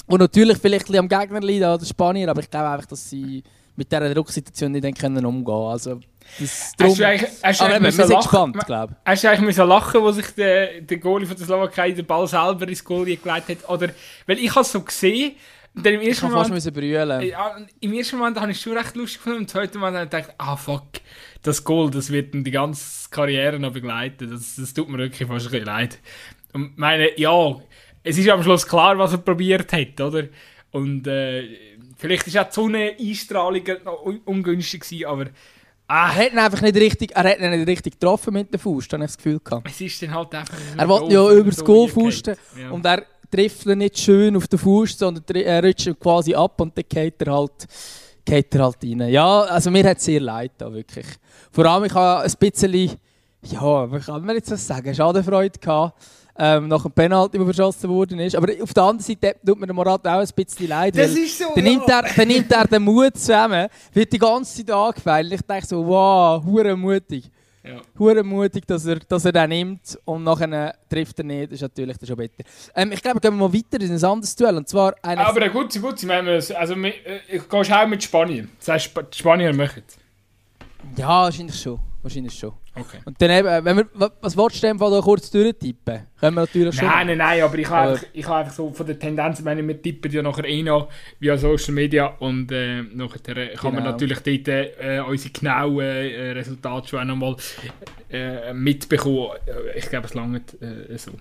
[0.07, 3.11] und natürlich vielleicht ein bisschen am Gegner liegen, oder Spanier, aber ich glaube einfach, dass
[3.11, 3.43] sie
[3.79, 6.01] mit dieser Drucksituation nicht können umgehen Also,
[6.41, 9.11] das drum, hast du eigentlich, hast aber eben, wir sind gespannt, glaube ich.
[9.11, 12.27] Hast du eigentlich müssen lachen, wo sich der, der Goalie von der Slowakei den Ball
[12.27, 13.69] selber ins Goal gelegt hat?
[13.69, 13.91] Oder,
[14.27, 15.37] weil ich habe es so gesehen,
[15.75, 17.23] dann im ersten ich Moment, fast brüllen.
[17.23, 20.05] Ja, Im ersten Moment habe ich es schon recht lustig gefunden, im zweiten Moment habe
[20.07, 20.89] ich gedacht, ah fuck,
[21.43, 24.29] das Goal, das wird die ganze Karriere noch begleiten.
[24.29, 26.01] Das, das tut mir wirklich fast ein bisschen leid.
[26.53, 27.57] Und meine, ja,
[28.03, 30.25] es ist am Schluss klar, was er probiert hat, oder?
[30.73, 35.27] Und äh, Vielleicht war auch die Sonneneinstrahlung noch ungünstig, gewesen, aber...
[35.89, 38.61] Ah, er hat ihn einfach nicht richtig, er hat ihn nicht richtig getroffen mit der
[38.61, 39.69] Faust, habe ich das Gefühl gehabt.
[39.69, 40.57] Es ist dann halt einfach...
[40.77, 42.71] Er wollte ja über das Goal fausten ja.
[42.71, 46.85] und er trifft nicht schön auf den Fuß, sondern er rutscht quasi ab und dann
[46.89, 47.67] geht er halt,
[48.25, 49.09] geht er halt rein.
[49.09, 51.07] Ja, also mir hat es sehr leid da, wirklich.
[51.51, 52.99] Vor allem, ich habe ein bisschen,
[53.43, 56.01] ja, wie kann man jetzt das sagen, Schadenfreude gehabt.
[56.41, 58.37] Ähm, nach dem Penalty, der verschossen worden ist.
[58.37, 60.97] Aber auf der anderen Seite tut mir der Morat auch ein bisschen leid.
[60.97, 61.71] Das ist so, dann, ja.
[61.73, 65.33] nimmt er, dann nimmt er den Mut zusammen, wird die ganze Zeit angefeilt.
[65.33, 67.29] Ich denke so, wow, hure mutig.
[67.65, 67.81] Ja.
[67.99, 71.47] Hure mutig, dass er, dass er den nimmt und nachher trifft er nicht.
[71.51, 72.33] Das ist natürlich dann schon besser.
[72.77, 74.57] Ähm, ich glaube, gehen wir mal weiter in ein anderes Duell.
[74.57, 77.61] Und zwar eine Aber eine gute, gute, wenn wir es- also wir- äh, ich gehe
[77.83, 78.49] auch mit Spanien.
[78.61, 79.97] Das heißt, die Spanier machen es.
[80.97, 81.81] Ja, wahrscheinlich schon.
[82.01, 82.53] Wahrscheinlich schon.
[82.81, 82.99] Okay.
[83.05, 86.07] Und dann eben, wenn wir, wa- was wolltest du da kurz durchtippen?
[86.21, 86.87] Können wir natürlich schon.
[86.89, 89.67] Nein, nein, nein, aber ich habe einfach, ich habe einfach so von der Tendenz, wenn
[89.67, 90.89] wir tippen ja nachher eh noch
[91.21, 93.91] via Social Media und äh, nachher äh, kann man Genau.
[93.93, 97.37] natürlich dort äh, unsere genauen äh, Resultate schon auch nochmal
[98.11, 99.29] äh, mitbekommen.
[99.47, 101.13] Äh, Ich glaube, es langt äh, so.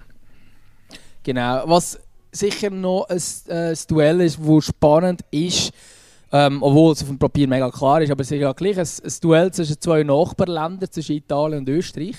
[1.24, 1.64] Genau.
[1.66, 2.00] Was
[2.32, 5.72] sicher noch ein, äh, ein Duell ist, wo spannend ist,
[6.32, 8.86] ähm, obwohl es auf dem Papier mega klar ist, aber es ist ja gleich ein,
[8.86, 12.16] ein Duell zwischen zwei Nachbarländern, zwischen Italien und Österreich,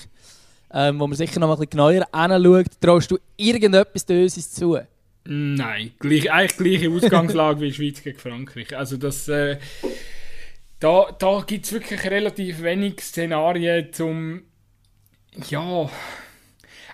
[0.73, 2.81] ähm, wo man sicher noch ein bisschen genauer anschaut.
[2.81, 4.77] Traust du irgendetwas Döses zu?
[5.25, 8.75] Nein, gleich, eigentlich gleiche Ausgangslage wie Schweiz gegen Frankreich.
[8.75, 9.57] Also das, äh,
[10.79, 14.41] da, da gibt es wirklich relativ wenig Szenarien zum,
[15.49, 15.89] ja,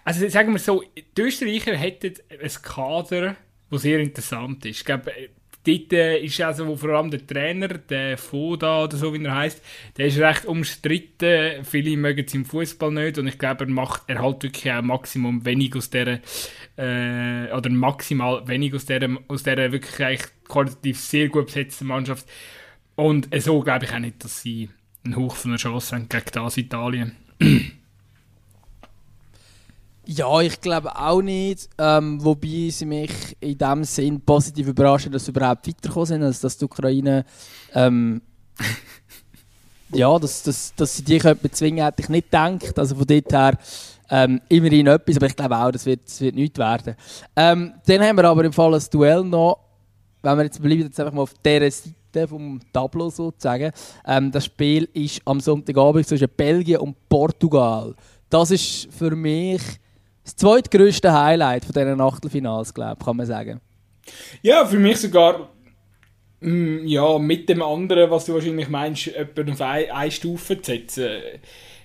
[0.04, 0.84] also sagen wir so,
[1.18, 3.36] die Österreicher hätten ein Kader,
[3.72, 4.80] das sehr interessant ist.
[4.80, 5.12] Ich glaube,
[5.66, 9.36] dort äh, ist also wo vor allem der Trainer, der Foda oder so wie er
[9.36, 9.62] heißt,
[9.98, 11.64] der ist recht umstritten.
[11.64, 14.82] Viele mögen es im Fußball nicht und ich glaube, er macht er halt wirklich auch
[14.82, 16.20] Maximum wenig aus der
[16.78, 22.28] äh, oder maximal wenig aus der aus der wirklich eigentlich qualitativ sehr gut besetzten Mannschaft.
[22.96, 24.70] Und äh, so glaube ich auch nicht, dass sie
[25.04, 27.16] einen Hauch von einer Chance haben gegen das Italien.
[30.08, 31.70] Ja, ich glaube auch nicht.
[31.78, 36.42] Ähm, wobei sie mich in dem Sinn positiv überraschen, dass sie überhaupt weitergekommen sind, also
[36.44, 37.26] dass die Ukraine
[37.74, 38.22] ähm,
[39.90, 42.78] ja, dass, dass, dass sie die können bezwingen, hätte ich nicht gedacht.
[42.78, 43.58] Also von dort her
[44.10, 46.96] ähm, immerhin etwas, aber ich glaube auch, das wird, das wird nichts werden.
[47.36, 49.60] Ähm, dann haben wir aber im Fall ein Duell noch,
[50.22, 53.72] wenn wir jetzt bleiben jetzt einfach mal auf dieser Seite vom Tableau sozusagen.
[54.06, 57.96] Ähm, das Spiel ist am Sonntagabend zwischen Belgien und Portugal.
[58.30, 59.62] Das ist für mich
[60.26, 63.62] das zweitgrößte Highlight von diesen Achtelfinals, glaube ich, kann man sagen.
[64.42, 65.50] Ja, für mich sogar
[66.42, 70.72] mm, ja, mit dem anderen, was du wahrscheinlich meinst, jemanden auf eine, eine Stufe zu
[70.72, 71.10] setzen.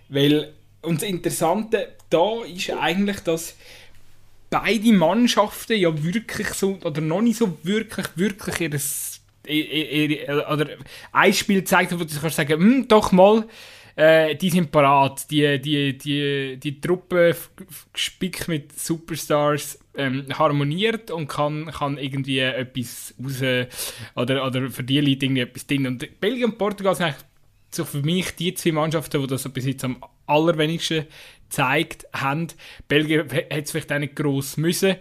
[0.09, 3.55] Weil, und das Interessante da ist eigentlich, dass
[4.51, 10.67] beide Mannschaften ja wirklich so, oder noch nicht so wirklich, wirklich ihres, ihr, ihr, oder
[11.13, 13.47] ein Spiel zeigt, wo du kannst sagen, hm, doch mal,
[13.97, 15.31] äh, die sind parat.
[15.31, 17.37] Die, die, die, die Truppe
[17.93, 25.01] gespickt mit Superstars ähm, harmoniert und kann, kann irgendwie etwas raus oder, oder für die
[25.01, 25.87] Leute irgendwie etwas drin.
[25.87, 27.25] Und Belgien und Portugal sind eigentlich
[27.71, 31.07] so für mich die zwei Mannschaften, die das bis jetzt am allerwenigsten
[31.49, 32.49] gezeigt haben.
[32.89, 34.97] Belgien hätte es vielleicht auch nicht gross müssen.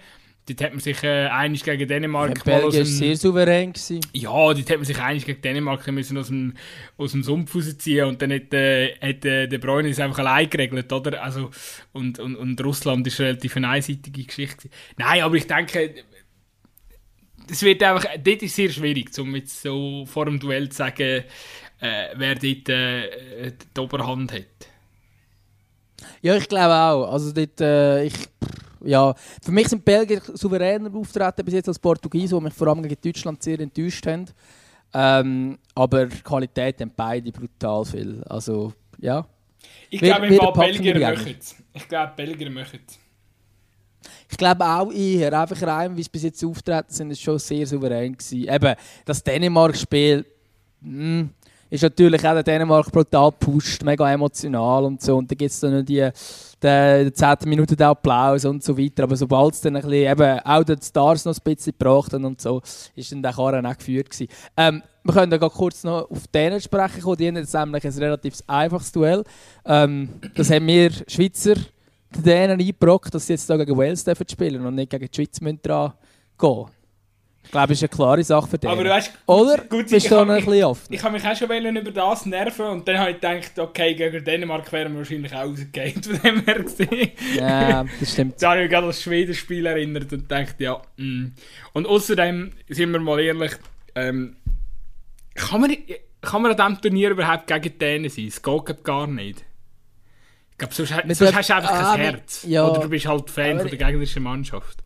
[0.50, 3.74] Dort hat man sich äh, einig gegen Dänemark aus Belgien war sehr souverän.
[3.74, 4.00] Gewesen.
[4.14, 6.54] ja, dort hätte man sich eigentlich gegen Dänemark müssen aus dem,
[6.98, 10.50] aus dem Sumpf rausziehen und dann hat, äh, hat äh, der Bräune es einfach allein
[10.50, 11.24] geregelt, oder?
[11.24, 11.52] Also,
[11.94, 14.70] und, und, und Russland ist relativ eine einseitige Geschichte.
[14.98, 15.94] Nein, aber ich denke,
[17.50, 21.24] es wird einfach, dort ist sehr schwierig, um jetzt so vor dem Duell zu sagen,
[21.82, 24.70] äh, wer dort äh, die Oberhand hat.
[26.22, 27.12] Ja, ich glaube auch.
[27.12, 28.14] Also dort, äh, ich,
[28.84, 32.82] ja, für mich sind Belgier souveräner auftreten bis jetzt als Portugiesen, die mich vor allem
[32.84, 34.26] gegen Deutschland sehr enttäuscht haben.
[34.94, 38.24] Ähm, aber die Qualität haben beide brutal viel.
[38.24, 39.26] Also, ja.
[39.90, 40.96] Ich glaube, im Fall Belgier
[41.40, 41.56] es.
[41.74, 43.00] Ich glaube, Belgier machen es.
[44.32, 47.66] Ich glaube auch eher, einfach rein, wie es bis jetzt auftreten sind, ist schon sehr
[47.66, 48.48] souverän gewesen.
[48.48, 50.26] Eben, das Dänemark-Spiel
[50.82, 51.24] mm,
[51.70, 55.18] ist natürlich auch der Dänemark brutal gepusht, mega emotional und so.
[55.18, 56.10] Und dann gibt es dann noch die,
[56.64, 57.38] die, die 10.
[57.46, 59.04] Minute den Applaus und so weiter.
[59.04, 62.26] Aber sobald es dann ein bisschen, eben, auch die Stars noch ein bisschen gebracht haben
[62.26, 62.62] und so,
[62.96, 64.32] ist dann der Karren auch geführt gewesen.
[64.58, 67.18] Ähm, wir können dann kurz noch auf Dänen sprechen kommen.
[67.18, 69.24] Die haben jetzt nämlich ein relativ einfaches Duell.
[69.66, 71.56] Ähm, das haben wir Schweizer
[72.16, 75.40] den Dänen eingebrockt, dass sie jetzt da gegen Wales spielen und nicht gegen die Schweiz
[75.42, 75.94] müssen dran
[76.38, 76.66] gehen.
[77.44, 78.74] Ich glaube, das ist eine klare Sache für Dänen.
[78.74, 79.58] Aber du weißt, Oder?
[79.58, 80.94] gut, Bist ich du noch ein bisschen offen?
[80.94, 84.24] Ich habe mich auch schon über das nerven und dann habe ich gedacht, okay, gegen
[84.24, 87.12] Dänemark wären wir wahrscheinlich auch rausgegangen, von dem her gesehen.
[87.36, 88.42] Ja, das stimmt.
[88.42, 91.34] Da habe ich mich gerade an das Schweden-Spiel erinnert und gedacht, ja, mm.
[91.74, 93.54] Und außerdem, sind wir mal ehrlich,
[93.96, 94.36] ähm,
[95.34, 95.76] kann, man,
[96.22, 98.28] kann man an diesem Turnier überhaupt gegen Dänen sein?
[98.28, 99.44] Es geht glaub gar nicht.
[100.52, 102.46] Ich glaube, sonst, sonst der- hast du einfach ah, kein Herz.
[102.48, 102.68] ja.
[102.68, 104.84] Oder du bist halt Fan von der gegnerischen Mannschaft.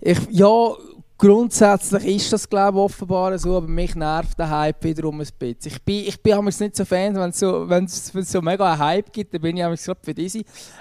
[0.00, 0.74] Ich, ja,
[1.20, 5.72] grundsätzlich ist das glaube ich offenbar so, aber mich nervt der Hype wiederum ein bisschen.
[5.72, 8.78] Ich bin, ich bin nicht so Fan, wenn es so, wenn's, wenn's so mega einen
[8.78, 10.40] Hype gibt, dann bin ich gerade für diese.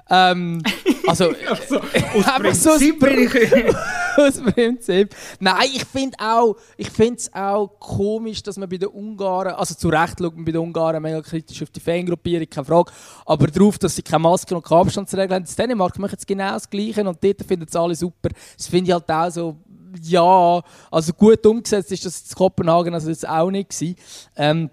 [0.10, 0.63] Ähm,
[1.08, 1.80] also, also
[2.15, 5.13] aus Prinzip so aus Prinzip.
[5.41, 9.75] Nein, ich finde auch, ich finde es auch komisch, dass man bei den Ungarn, also
[9.75, 12.93] zu Recht schaut man bei den Ungarn mega kritisch auf die Fangruppierung, keine Frage,
[13.25, 15.45] aber darauf, dass sie keine Maske und keine Abstandsregeln haben.
[15.49, 18.30] In Dänemark machen jetzt genau das Gleiche und dort finden es alle super.
[18.56, 19.58] Das finde ich halt auch so
[20.02, 23.73] ja, also gut umgesetzt ist das in Kopenhagen also das auch nicht.
[24.36, 24.69] Ähm,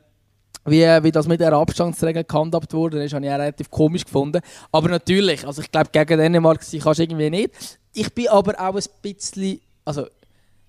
[0.66, 4.40] wie, wie das mit der Abstandsregel gehandhabt wurde, ist, habe ich auch relativ komisch gefunden.
[4.72, 7.78] Aber natürlich, also ich glaube, gegen Dänemark kannst du irgendwie nicht.
[7.92, 10.06] Ich bin aber auch ein bisschen, also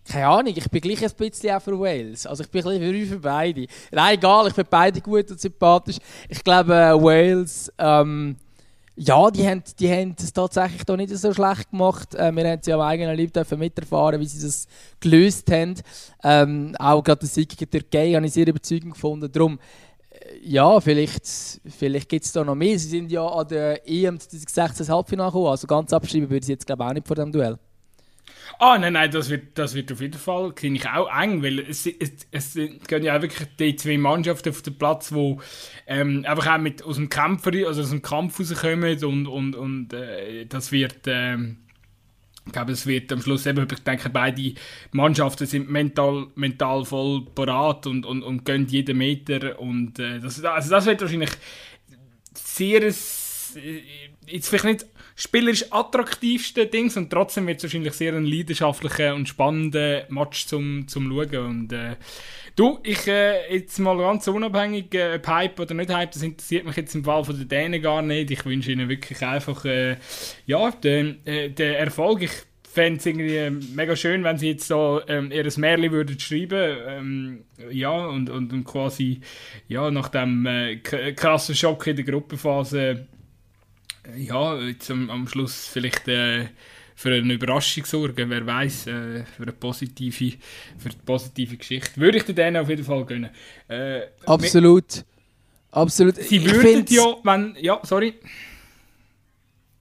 [0.07, 2.25] keine Ahnung, ich bin gleich ein bisschen auch für Wales.
[2.25, 3.65] Also ich bin ein bisschen für beide.
[3.91, 5.97] Nein, egal, ich finde beide gut und sympathisch.
[6.29, 8.37] Ich glaube, Wales ähm,
[8.99, 12.15] ja, die haben, die haben es tatsächlich da nicht so schlecht gemacht.
[12.15, 14.67] Äh, wir haben sie am eigenen Leib dürfen miterfahren, wie sie das
[14.99, 15.75] gelöst haben.
[16.23, 19.31] Ähm, auch gerade der Sieg gegen Türkei habe ich sehr überzeugend gefunden.
[19.31, 19.59] Darum,
[20.09, 21.27] äh, ja, vielleicht,
[21.77, 22.79] vielleicht gibt es da noch mehr.
[22.79, 26.65] Sie sind ja an der EM 2016 Halbfinale gekommen, also ganz abschreiben würde ich jetzt
[26.65, 27.59] glaube ich auch nicht vor dem Duell.
[28.59, 31.59] Ah, nein, nein, das wird, das wird auf jeden Fall, finde ich, auch eng, weil
[31.59, 35.37] es, es, es gehen ja auch wirklich die zwei Mannschaften auf den Platz, die
[35.85, 39.93] ähm, einfach auch mit, aus dem Kämpfer, also aus dem Kampf rauskommen und, und, und
[39.93, 41.01] äh, das wird...
[41.05, 41.57] Ähm,
[42.47, 44.53] ich glaube, es wird am Schluss eben, ich denke, beide
[44.93, 49.59] Mannschaften sind mental, mental voll parat und, und, und gehen jeden Meter.
[49.59, 51.31] Und äh, das, also das wird wahrscheinlich
[52.33, 52.93] sehr, äh,
[54.27, 54.85] jetzt vielleicht nicht
[55.17, 60.87] spielerisch attraktivste Dings und trotzdem wird es wahrscheinlich sehr ein leidenschaftlicher und spannender Match zum,
[60.87, 61.45] zum Schauen.
[61.47, 61.95] Und, äh,
[62.55, 66.65] du, ich äh, jetzt mal ganz unabhängig, äh, ob Hype oder nicht Hype, das interessiert
[66.65, 68.29] mich jetzt im Fall von den Dänen gar nicht.
[68.29, 69.97] Ich wünsche ihnen wirklich einfach äh,
[70.45, 72.21] ja, den, äh, den Erfolg.
[72.21, 72.31] Ich
[72.71, 77.43] fände es irgendwie mega schön, wenn sie jetzt so ähm, ihr Märchen würden schreiben ähm,
[77.71, 79.21] ja, und, und, und quasi
[79.67, 83.07] ja, nach dem äh, krassen Schock in der Gruppenphase
[84.15, 86.45] ja, jetzt am, am Schluss vielleicht äh,
[86.95, 90.37] für eine Überraschung sorgen, wer weiß, äh, für eine positive,
[90.77, 91.99] für eine positive Geschichte.
[91.99, 93.29] Würde ich denen auf jeden Fall gönnen.
[93.67, 95.03] Äh, Absolut.
[95.71, 96.15] Absolut.
[96.15, 98.15] Sie würden ja, wenn, ja, sorry.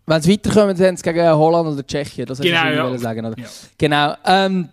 [0.04, 2.98] Wenn sie weiterkommen, dann sie gegen Holland oder Tschechien, das genau, ich ja.
[2.98, 3.38] sagen, oder?
[3.38, 3.48] Ja.
[3.78, 4.14] Genau.
[4.26, 4.68] Ähm,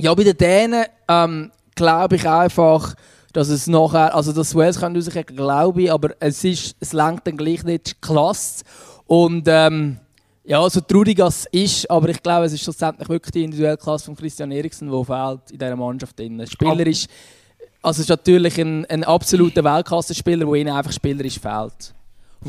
[0.00, 2.94] ja, bei den Dänen ähm, glaube ich einfach,
[3.36, 7.26] dass es nachher, also das Wales kann rauskommen, glaube ich, aber es ist, es lenkt
[7.26, 8.64] dann gleich nicht klasse.
[9.04, 9.98] Und ähm,
[10.42, 14.06] ja, so traurig es ist, aber ich glaube, es ist schlussendlich wirklich die individuelle Klasse
[14.06, 16.18] von Christian Eriksen, die fehlt in dieser Mannschaft.
[16.18, 16.46] Drin.
[16.46, 17.06] Spielerisch,
[17.82, 21.94] also es ist natürlich ein, ein absoluter Weltklasse-Spieler, der ihnen einfach spielerisch fehlt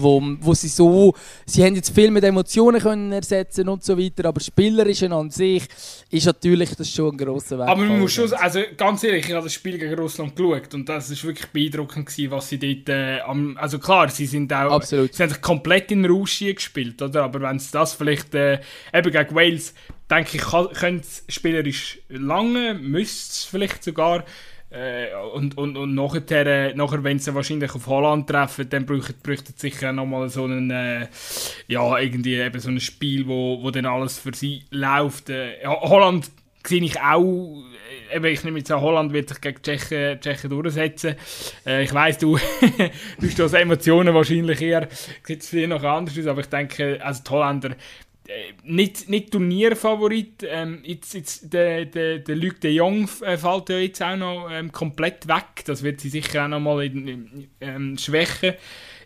[0.02, 1.14] wo, wo sie so,
[1.46, 5.64] sie haben jetzt viel mit Emotionen können ersetzen und so weiter, aber spielerisch an sich
[6.10, 7.68] ist natürlich das schon ein grosser Weg.
[7.68, 10.88] Aber man muss schon, also ganz ehrlich, ich habe das Spiel gegen Russland geschaut und
[10.88, 14.72] das ist wirklich beeindruckend gewesen, was sie dort, äh, am, also klar, sie sind auch,
[14.72, 15.14] Absolut.
[15.14, 17.24] sie haben sich komplett in Rausch gespielt, oder?
[17.24, 18.60] Aber wenn es das vielleicht, äh,
[18.94, 19.74] eben gegen Wales,
[20.10, 20.44] denke ich,
[20.80, 24.24] könnte es spielerisch lange, müsste es vielleicht sogar,
[24.70, 29.54] äh, und, und, und nachher, nachher wenn sie wahrscheinlich auf Holland treffen, dann bräuchte, bräuchte
[29.56, 31.08] sicher nochmal so ein, äh,
[31.68, 35.30] ja, irgendwie eben so ein Spiel, wo, wo dann alles für sie läuft.
[35.30, 36.30] Äh, Holland
[36.66, 37.64] sehe ich auch,
[38.12, 41.16] äh, eben, ich nehme jetzt an, Holland wird sich gegen Tschechen, Tschechen durchsetzen.
[41.66, 42.38] Äh, ich weiss, du,
[43.20, 44.90] du hast Emotionen wahrscheinlich eher,
[45.24, 47.76] sieht es noch anders aus, aber ich denke, also die Holländer,
[48.64, 50.44] nicht, nicht Turnierfavorit.
[50.48, 54.50] Ähm, jetzt, jetzt, der, der, der Luc de Jong äh, fällt ja jetzt auch noch
[54.52, 55.64] ähm, komplett weg.
[55.66, 58.54] Das wird sie sicher auch noch mal in, in, ähm, schwächen.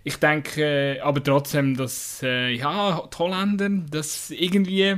[0.03, 4.97] Ich denke äh, aber trotzdem, dass äh, ja, die Holländer, das irgendwie,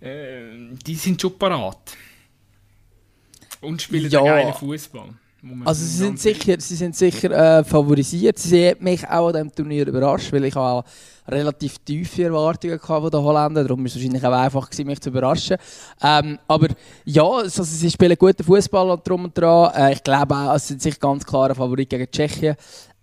[0.00, 0.44] äh,
[0.86, 1.96] die sind schon parat.
[3.60, 4.22] Und spielen ja.
[4.22, 5.10] geilen Fußball.
[5.64, 8.38] Also sie sind sicher, sie sind sicher äh, favorisiert.
[8.38, 10.84] Sie haben mich auch an diesem Turnier überrascht, weil ich habe
[11.26, 13.66] relativ tiefe Erwartungen von den Holländern.
[13.66, 15.56] Darum war es wahrscheinlich auch einfach, gewesen, mich zu überraschen.
[16.00, 16.68] Ähm, aber
[17.04, 19.72] ja, also sie spielen guten Fußball und drum und dran.
[19.74, 22.54] Äh, ich glaube auch, es sind sicher ganz klare Favorit gegen Tschechien.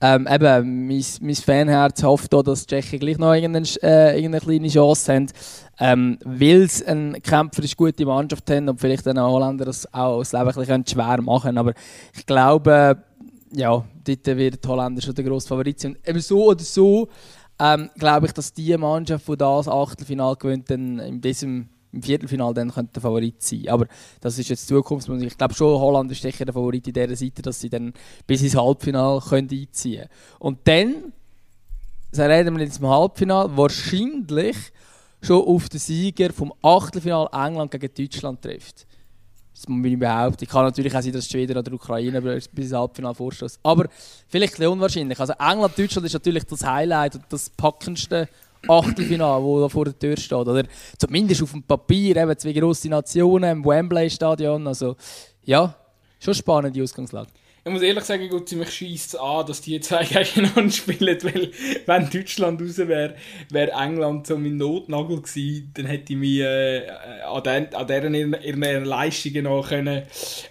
[0.01, 4.41] Ähm, eben, mein, mein Fanherz hofft auch, dass die Tschechen gleich noch irgendeine, äh, irgendeine
[4.45, 5.27] kleine Chance haben.
[5.79, 10.31] Ähm, weil sie eine kämpferisch gute Mannschaft haben und vielleicht den Holländer das auch das
[10.31, 11.73] Leben ein schwer machen Aber
[12.15, 13.03] ich glaube,
[13.51, 15.97] ja, dort wird die Holländer schon der grosse Favorit sein.
[16.05, 17.07] Eben so oder so
[17.59, 22.71] ähm, glaube ich, dass die Mannschaft, die das Achtelfinal gewinnt, in diesem im Viertelfinal dann
[22.71, 23.67] könnte der Favorit sein.
[23.69, 23.87] Aber
[24.21, 25.27] das ist jetzt Zukunftsmusik.
[25.27, 27.93] Ich glaube schon, Holland ist sicher der Favorit in dieser Seite, dass sie dann
[28.27, 30.09] bis ins Halbfinale können einziehen können.
[30.39, 31.13] Und dann,
[32.11, 34.57] so reden wir jetzt im Halbfinale, wahrscheinlich
[35.21, 38.85] schon auf den Sieger vom Achtelfinal England gegen Deutschland trifft.
[39.53, 40.45] Das muss ich behaupten.
[40.45, 43.59] Ich kann natürlich auch sein, dass Schweden oder Ukraine bis ins Halbfinale vorstoßen.
[43.63, 43.89] Aber
[44.29, 45.19] vielleicht ein unwahrscheinlich.
[45.19, 48.29] Also England, Deutschland ist natürlich das Highlight und das packendste
[48.67, 50.33] Achtelfinale, wo vor der Tür steht.
[50.33, 50.63] Oder
[50.97, 54.67] zumindest auf dem Papier, eben zwei grosse Nationen im Wembley-Stadion.
[54.67, 54.95] Also
[55.43, 55.75] ja,
[56.19, 57.29] schon spannend die Ausgangslage.
[57.65, 61.51] Ich muss ehrlich sagen, gut, mich schießt an, dass die zwei gegeneinander spielen, weil
[61.85, 63.15] wenn Deutschland raus wäre,
[63.49, 68.13] wäre England so mein Notnagel gewesen, dann hätte ich mich äh, an, den, an deren
[68.15, 70.03] ihren Leistungen noch können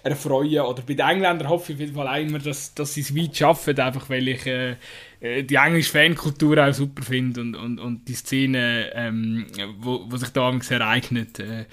[0.03, 3.15] erfreuen Oder bei den Engländern hoffe ich auf jeden Fall immer, dass, dass sie es
[3.15, 4.75] weit schaffen, einfach weil ich äh,
[5.21, 10.29] die englische Fankultur auch super finde und, und, und die Szene, ähm, wo, wo sich
[10.29, 11.65] da ereignet, äh,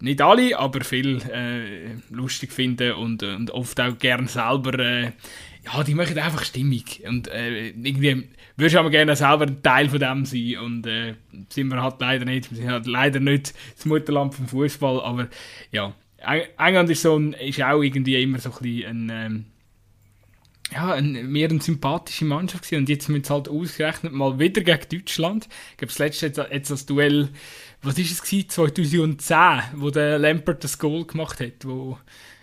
[0.00, 5.12] nicht alle, aber viel äh, lustig finden und, und oft auch gern selber, äh,
[5.64, 9.88] ja, die machen einfach stimmig und äh, irgendwie würdest du aber gerne selber ein Teil
[9.88, 11.14] von dem sein und äh,
[11.48, 15.28] sind wir halt leider nicht, wir sind halt leider nicht das Mutterland vom Fußball, aber
[15.72, 15.92] ja,
[16.56, 19.44] England ist, so ein, ist auch irgendwie immer so ein bisschen ein, ähm,
[20.72, 22.82] ja, ein, mehr eine sympathische Mannschaft gewesen.
[22.82, 25.48] und jetzt müssen sie halt ausgerechnet mal wieder gegen Deutschland.
[25.72, 27.28] Ich glaube, das letzte jetzt, jetzt das Duell,
[27.82, 29.36] was ist es gewesen, 2010,
[29.76, 31.98] wo der Lampert das Goal gemacht hat, wo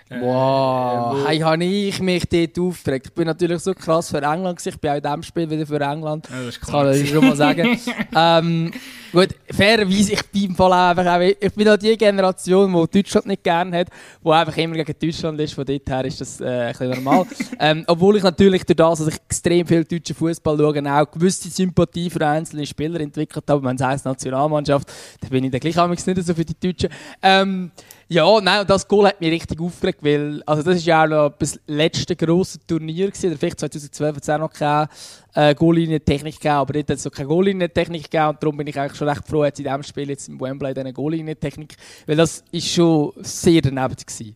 [0.09, 3.07] wow, hey, habe ich mich dort aufgeregt.
[3.07, 4.69] Ich bin natürlich so krass für England gewesen.
[4.75, 6.27] Ich bin auch in diesem Spiel wieder für England.
[6.29, 7.79] Ja, das, das kann ich schon mal sagen.
[8.15, 8.71] ähm,
[9.11, 13.43] gut, fairerweise, ich bin Fall einfach auch, ich bin auch die Generation, die Deutschland nicht
[13.43, 13.87] gerne hat,
[14.23, 15.53] die einfach immer gegen Deutschland ist.
[15.53, 17.25] Von dort her ist das äh, ein bisschen normal.
[17.59, 21.49] ähm, obwohl ich natürlich durch das, dass ich extrem viel deutschen Fußball schaue, auch gewisse
[21.49, 23.63] Sympathie für einzelne Spieler entwickelt habe.
[23.63, 24.91] Wenn es heisst Nationalmannschaft,
[25.21, 26.89] dann bin ich dann gleich nicht so für die Deutschen.
[27.21, 27.71] Ähm,
[28.11, 31.07] ja, nein, und das Goal hat mich richtig aufgeregt, weil also das ist ja auch
[31.07, 34.89] noch das letzte grosse Turnier gewesen, oder vielleicht 2012 hat es auch noch keine
[35.35, 38.79] äh, Goallinie-Technik gegeben, aber dort hat es noch keine Goallinie-Technik gegeben und darum bin ich
[38.79, 41.75] eigentlich schon recht froh, jetzt in diesem Spiel jetzt im Wembley diese Goallinie-Technik,
[42.07, 44.35] weil das ist schon sehr daneben gewesen.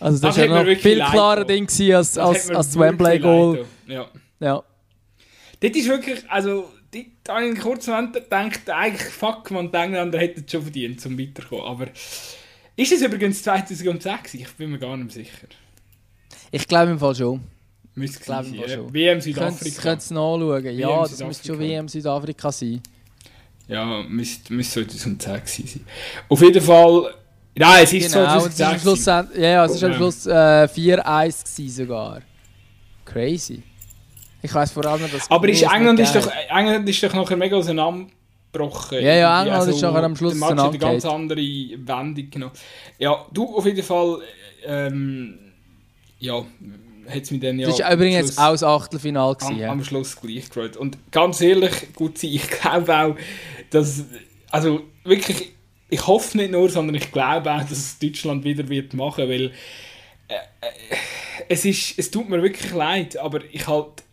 [0.00, 3.66] Also das, das war ja noch viel klarer Ding als, als, als das Wembley-Goal.
[3.86, 4.06] Ja.
[4.40, 4.62] ja.
[5.60, 10.18] Dort ist wirklich, also dort habe ich einen kurzen Moment gedacht, eigentlich fuck, man, Engländer
[10.18, 11.88] hätten es schon verdient, zum weiterkommen, aber
[12.76, 14.34] ist es übrigens 2006?
[14.34, 15.46] Ich bin mir gar nicht sicher.
[16.50, 17.40] Ich glaube im Fall schon.
[17.94, 18.94] Müsste ich glaube im Fall schon.
[18.94, 19.82] WM Südafrika.
[19.82, 20.64] Könnt es nachschauen.
[20.64, 22.80] WM ja, das müsste schon WM Südafrika sein.
[23.68, 25.86] Ja, müsste, müsste 2010 sein.
[26.28, 27.14] Auf jeden Fall...
[27.56, 28.82] Nein, es ist genau, 2006.
[28.82, 32.20] Schluss, ja, ja, es war am Schluss äh, 4-1 sogar.
[33.04, 33.62] Crazy.
[34.42, 35.30] Ich weiß vor allem, dass...
[35.30, 38.10] Aber ist England, ist doch, England ist doch nachher mega auseinander
[38.54, 39.02] abgebrochen.
[39.02, 42.30] Ja, ja, England also, ist nachher am Schluss Der Match hat eine ganz andere Wendung
[42.30, 42.52] genommen.
[42.98, 44.20] Ja, du auf jeden Fall,
[44.64, 45.38] ähm,
[46.18, 46.44] ja,
[47.08, 47.68] hat es mir dann ja...
[47.68, 49.36] Das war übrigens auch das Achtelfinale.
[49.40, 49.70] Am, ja.
[49.70, 50.76] am Schluss gleich gerollt.
[50.76, 53.16] Und ganz ehrlich, gut sein, ich glaube auch,
[53.70, 54.04] dass,
[54.50, 55.52] also wirklich,
[55.90, 59.52] ich hoffe nicht nur, sondern ich glaube auch, dass es Deutschland wieder wird machen, weil
[60.28, 60.96] äh, äh,
[61.48, 64.03] es ist, es tut mir wirklich leid, aber ich halt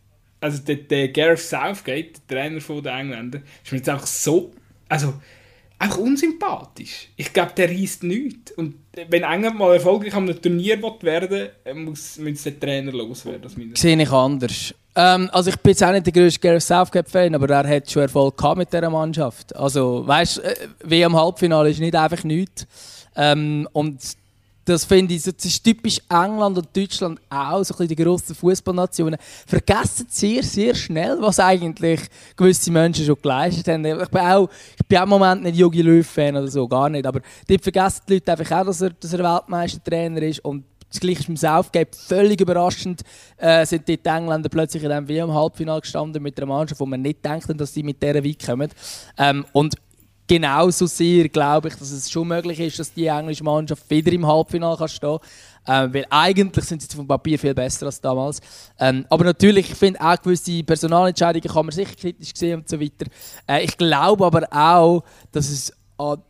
[0.42, 4.52] also der, der Gareth Southgate, der Trainer von den Engländern, ist mir jetzt einfach so,
[4.90, 5.14] also
[5.80, 7.10] einfach unsympathisch.
[7.16, 8.52] Ich glaube, der reißt nichts.
[8.54, 8.76] Und
[9.10, 13.76] wenn England mal erfolgreich am Turnier werden muss, muss der Trainer loswerden.
[13.76, 14.74] Sehe ich anders.
[14.96, 18.02] Ähm, also ich bin jetzt auch nicht der grösste Gareth Southgate-Fan, aber er hat schon
[18.02, 19.56] Erfolg gehabt mit dieser Mannschaft.
[19.56, 22.68] Also weißt, äh, wie am Halbfinale ist nicht einfach nichts.
[23.16, 24.02] Ähm, und
[24.66, 29.18] das finde ich, das ist typisch England und Deutschland auch, so ein die grossen Fußballnationen,
[29.48, 32.02] vergessen sehr, sehr schnell, was eigentlich
[32.36, 33.86] gewisse Menschen schon geleistet haben.
[33.86, 37.06] Ich bin auch, ich bin auch im Moment nicht Jogi Löw-Fan oder so, gar nicht,
[37.06, 41.00] aber dort vergessen die Leute einfach auch, dass er, dass er Weltmeistertrainer ist und das
[41.00, 41.96] Gleiche ist beim Southgate.
[41.96, 43.02] Völlig überraschend
[43.38, 47.24] äh, sind die Engländer plötzlich in diesem WM-Halbfinale gestanden mit einer Mannschaft, wo man nicht
[47.24, 48.70] denkt, dass sie mit dieser weit kommen.
[49.18, 49.76] Ähm, und
[50.32, 54.26] genauso sehr glaube ich, dass es schon möglich ist, dass die englische Mannschaft wieder im
[54.26, 55.20] Halbfinale kann stehen
[55.68, 58.40] ähm, weil eigentlich sind sie vom Papier viel besser als damals.
[58.80, 62.80] Ähm, aber natürlich, ich finde auch gewisse Personalentscheidungen kann man sicher kritisch sehen und so
[62.80, 63.06] weiter.
[63.46, 66.24] Äh, ich glaube aber auch, dass es an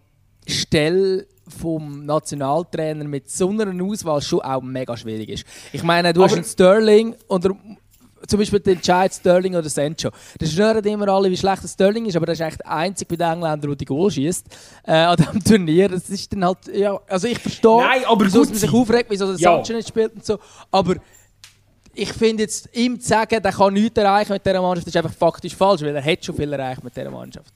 [0.48, 5.46] Stelle vom Nationaltrainer mit so einer Auswahl schon auch mega schwierig ist.
[5.72, 7.56] Ich meine, du aber hast einen Sterling oder
[8.28, 10.10] zum Beispiel der Entscheid Sterling oder Sancho.
[10.40, 13.16] Das schnüren immer alle, wie schlecht Sterling ist, aber er ist echt der einzige bei
[13.16, 14.46] den Engländern, der die Goal schießt
[14.86, 15.90] äh, an diesem Turnier.
[15.90, 19.28] Das ist dann halt, ja, also ich verstehe, Nein, aber wieso man sich aufregt, wieso
[19.28, 19.56] der ja.
[19.56, 20.40] Sancho nicht spielt und so,
[20.72, 20.96] aber
[21.94, 25.14] ich finde jetzt, ihm zu sagen, der kann nichts erreichen mit dieser Mannschaft, ist einfach
[25.14, 27.54] faktisch falsch, weil er hat schon viel erreicht mit dieser Mannschaft.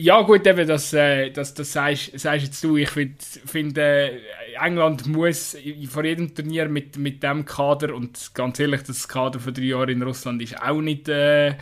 [0.00, 2.76] Ja gut, eben, das, äh, das, das sagst, sagst jetzt du.
[2.76, 4.20] Ich finde, find, äh,
[4.60, 5.56] England muss
[5.88, 9.88] vor jedem Turnier mit, mit dem Kader, und ganz ehrlich, das Kader von drei Jahren
[9.88, 11.56] in Russland ist auch nicht äh,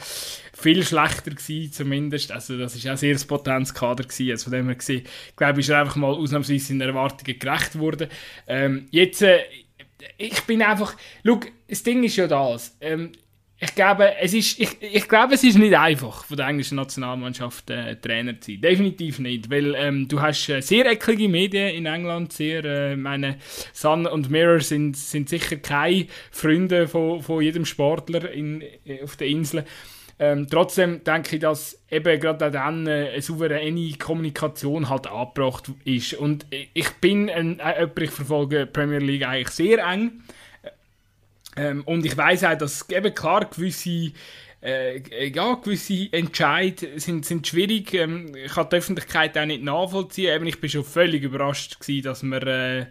[0.52, 2.30] viel schlechter gewesen, zumindest.
[2.30, 4.30] Also das ist auch sehr ein Potenzkader gewesen.
[4.30, 8.08] Also von dem her gesehen, glaube ich, ist einfach mal ausnahmsweise in Erwartungen gerecht geworden.
[8.46, 9.40] Ähm, jetzt, äh,
[10.18, 13.12] ich bin einfach, schau, das Ding ist ja das, ähm,
[13.58, 17.70] ich glaube, es ist, ich, ich glaube, es ist nicht einfach, von der englischen Nationalmannschaft
[17.70, 18.60] äh, Trainer zu sein.
[18.60, 23.38] Definitiv nicht, weil ähm, du hast äh, sehr ecklige Medien in England, sehr, äh, meine
[23.72, 29.16] Sun und Mirror sind, sind sicher keine Freunde von, von jedem Sportler in, äh, auf
[29.16, 29.64] der Insel.
[30.18, 36.14] Ähm, trotzdem denke ich, dass eben gerade dann äh, eine souveräne Kommunikation halt angebracht ist.
[36.14, 40.22] Und ich bin ein, äh, ich verfolge Premier League eigentlich sehr eng.
[41.56, 44.12] Ähm, und ich weiß auch, dass eben klar gewisse
[44.62, 47.94] äh, ja, gewisse Entscheidungen sind, sind schwierig.
[47.94, 50.46] Ähm, ich kann die Öffentlichkeit auch nicht nachvollziehen.
[50.46, 52.86] Ich bin schon völlig überrascht dass wir äh,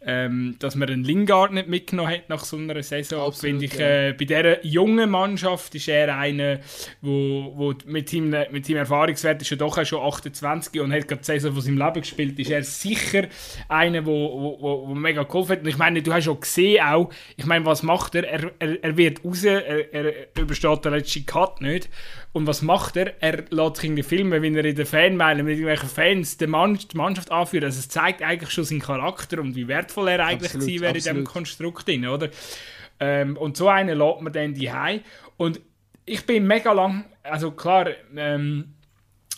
[0.00, 3.32] ähm, dass man einen Lingard nicht mitgenommen hat nach so einer Saison.
[3.32, 4.08] Finde ich, ja.
[4.08, 6.60] äh, bei dieser jungen Mannschaft ist er einer,
[7.00, 11.20] wo, wo mit, seinem, mit seinem Erfahrungswert ist er doch schon 28 und hat gerade
[11.20, 13.26] die Saison von seinem Leben gespielt, ist er sicher
[13.68, 15.60] einer, wo, wo, wo, mega geholfen hat.
[15.60, 18.24] Und ich meine, du hast schon gesehen auch, ich meine, was macht er?
[18.24, 21.88] Er, er, er wird raus, er, er übersteht den letzten Cut nicht.
[22.32, 23.20] Und was macht er?
[23.20, 27.32] Er lässt sich irgendwie filmen, wenn er in den Fanmeilen mit irgendwelchen Fans die Mannschaft
[27.32, 27.64] anführt.
[27.64, 30.82] Also es zeigt eigentlich schon seinen Charakter und wie wertvoll wertvoll er eigentlich absolut, gewesen
[30.82, 32.30] wäre in diesem Konstrukt drin, oder?
[33.00, 34.70] Ähm, und so einen lädt man dann die
[35.36, 35.60] Und
[36.04, 38.74] ich bin mega lang, also klar, ähm,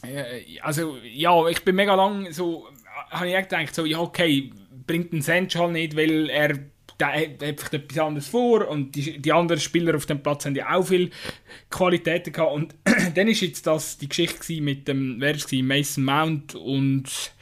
[0.02, 2.68] äh, also ja, ich bin mega lang so,
[3.10, 4.50] habe ich gedacht, so, ja okay,
[4.86, 6.58] bringt den Senchal nicht, weil er
[6.98, 10.54] der hat einfach etwas anderes vor und die, die anderen Spieler auf dem Platz haben
[10.54, 11.08] ja auch viel
[11.70, 12.52] Qualitäten gehabt.
[12.52, 12.74] Und
[13.14, 17.32] dann ist jetzt das die Geschichte mit dem, wer es, Mason Mount und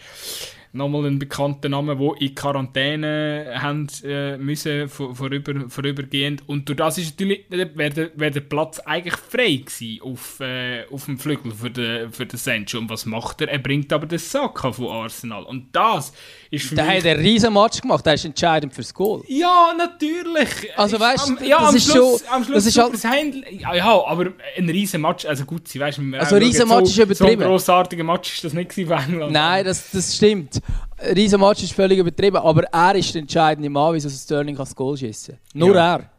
[0.73, 6.49] nochmal einen bekannten Namen, der in Quarantäne haben äh, müssen, vor, vorüber, vorübergehend.
[6.49, 10.85] Und durch das ist natürlich, wäre der, wär der Platz eigentlich frei gewesen auf, äh,
[10.91, 12.79] auf dem Flügel für den, für den Sancho.
[12.79, 13.49] Und was macht er?
[13.49, 15.45] Er bringt aber den Saka von Arsenal.
[15.45, 16.13] Und das
[16.51, 17.03] ist für der mich...
[17.03, 19.23] Der hat einen riesen Match gemacht, der ist entscheidend fürs Goal.
[19.27, 20.49] Ja, natürlich.
[20.77, 22.29] Also weißt du, ja, das ist Schluss, schon...
[22.35, 23.35] Am Schluss das ist halt...
[23.51, 26.91] ja, ja, aber ein riesen Match, also gut, sie weißt, Also ein riesen Match so,
[26.91, 27.17] ist übertrieben.
[27.17, 29.33] So ein grossartiger Match ist das nicht für England.
[29.33, 30.61] Nein, das, das stimmt.
[30.99, 34.75] Ein riesen Match ist völlig übertrieben, aber er ist der entscheidende Mann, wieso Sterling das
[34.75, 35.59] Goal schießen kann.
[35.61, 35.97] Nur ja.
[35.97, 36.11] er.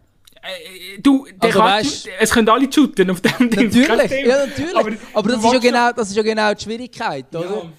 [0.41, 3.65] Äh, du, also, weißt, es können alle shooten auf dem Ding.
[3.65, 4.75] Natürlich, ja, natürlich.
[4.75, 7.69] Aber, aber das, ist ja genau, das ist ja genau die Schwierigkeit, oder?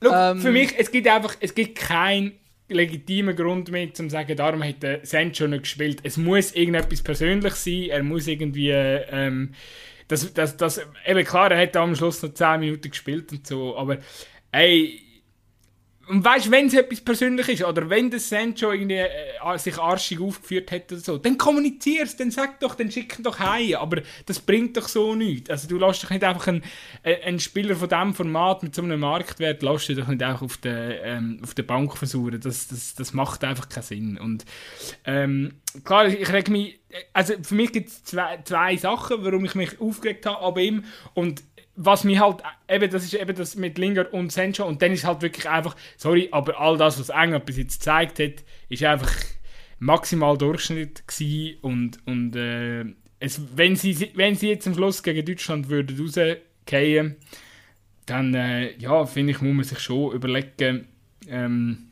[0.00, 2.32] Look, ähm, für mich, es gibt einfach, es gibt keinen
[2.68, 6.00] legitimen Grund mehr, um zu sagen, darum hat der Sancho nicht gespielt.
[6.02, 9.54] Es muss irgendetwas persönlich sein, er muss irgendwie, ähm,
[10.08, 13.76] das, das, das, eben klar, er hat am Schluss noch 10 Minuten gespielt und so,
[13.76, 13.98] aber
[14.52, 15.03] ey,
[16.08, 20.20] und weißt, wenn es etwas persönlich ist, oder wenn der Sancho irgendwie äh, sich arschig
[20.20, 23.76] aufgeführt hat oder so, dann kommunizier's, dann sag doch, dann schick ihn doch heim.
[23.76, 25.50] Aber das bringt doch so nichts.
[25.50, 26.62] Also du lässt doch nicht einfach einen,
[27.02, 30.42] äh, einen Spieler von diesem Format mit so einem Marktwert, lässt du doch nicht auch
[30.42, 32.40] auf der, ähm, auf der Bank versuchen.
[32.40, 34.18] Das, das, das macht einfach keinen Sinn.
[34.18, 34.44] Und
[35.04, 36.80] ähm, klar, ich reg mich,
[37.12, 40.84] also für mich gibt es zwei, zwei Sachen, warum ich mich aufgeregt habe ab ihm.
[41.14, 41.42] Und
[41.76, 45.04] was mir halt, eben, das ist eben das mit Lingard und Sancho und dann ist
[45.04, 49.12] halt wirklich einfach, sorry, aber all das, was England bis jetzt gezeigt hat, ist einfach
[49.78, 52.84] maximal Durchschnitt gewesen und, und äh,
[53.18, 57.16] es, wenn, sie, wenn sie jetzt am Schluss gegen Deutschland würden rausgehen,
[58.06, 60.86] dann, äh, ja, finde ich, muss man sich schon überlegen,
[61.28, 61.88] ähm,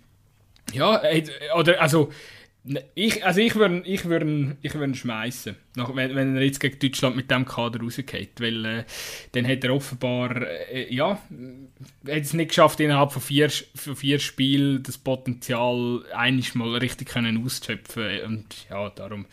[0.72, 1.02] ja,
[1.56, 2.12] oder, also,
[2.94, 7.16] ich, also ich würde ich würd, ich würd schmeißen, wenn, wenn er jetzt gegen Deutschland
[7.16, 8.84] mit dem Kader rausgeht, weil äh,
[9.32, 11.20] dann hat er offenbar, äh, ja, hat
[12.06, 17.44] es nicht geschafft innerhalb von vier, von vier Spielen das Potenzial einiges mal richtig können
[17.44, 19.26] auszuschöpfen und ja, darum.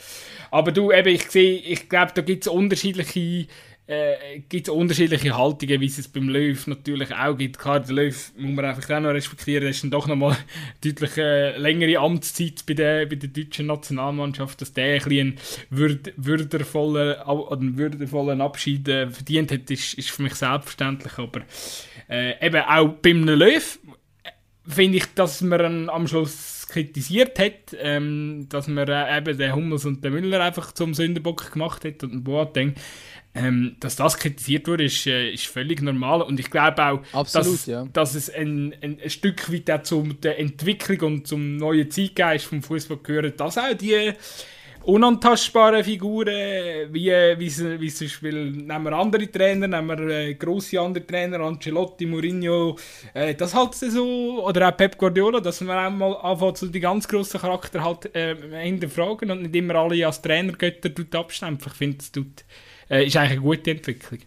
[0.49, 3.47] Aber du, eben, ich sehe, ich glaube, da gibt es unterschiedliche
[3.89, 7.57] äh, gibt es unterschiedliche Haltungen, wie es beim Löw natürlich auch gibt.
[7.57, 10.37] Klar, der Löw muss man einfach auch noch respektieren, das ist dann doch nochmal
[10.83, 15.39] deutlich äh, längere Amtszeit bei der, bei der deutschen Nationalmannschaft, dass der ein bisschen
[15.71, 21.41] würd, würdevollen, einen würdevollen Abschied äh, verdient hat, ist, ist für mich selbstverständlich, aber
[22.07, 23.79] äh, eben auch beim Löw
[24.23, 24.29] äh,
[24.67, 29.85] finde ich, dass man am Schluss kritisiert hat, ähm, dass man äh, eben den Hummels
[29.85, 32.75] und den Müller einfach zum Sündenbock gemacht hat und den Boateng
[33.35, 36.21] ähm, dass das kritisiert wurde, ist, äh, ist völlig normal.
[36.21, 37.87] Und ich glaube auch, Absolut, dass, ja.
[37.93, 42.63] dass es ein, ein, ein, Stück weit auch zur Entwicklung und zum neuen Zeitgeist vom
[42.63, 44.13] Fußball gehört, dass auch die
[44.89, 50.79] unantastbaren Figuren, wie, wie, wie zum Beispiel, nehmen wir andere Trainer, nehmen wir äh, grosse
[50.79, 52.75] andere Trainer, Ancelotti, Mourinho,
[53.13, 56.79] äh, das halt so, oder auch Pep Guardiola, dass man auch mal anfängt, so die
[56.79, 61.71] ganz grossen Charakter halt äh, hinterfragen und nicht immer alle als Trainergötter abstempeln.
[61.71, 62.45] Ich finde, das tut,
[62.89, 64.19] äh, ist eigentlich eine gute Entwicklung.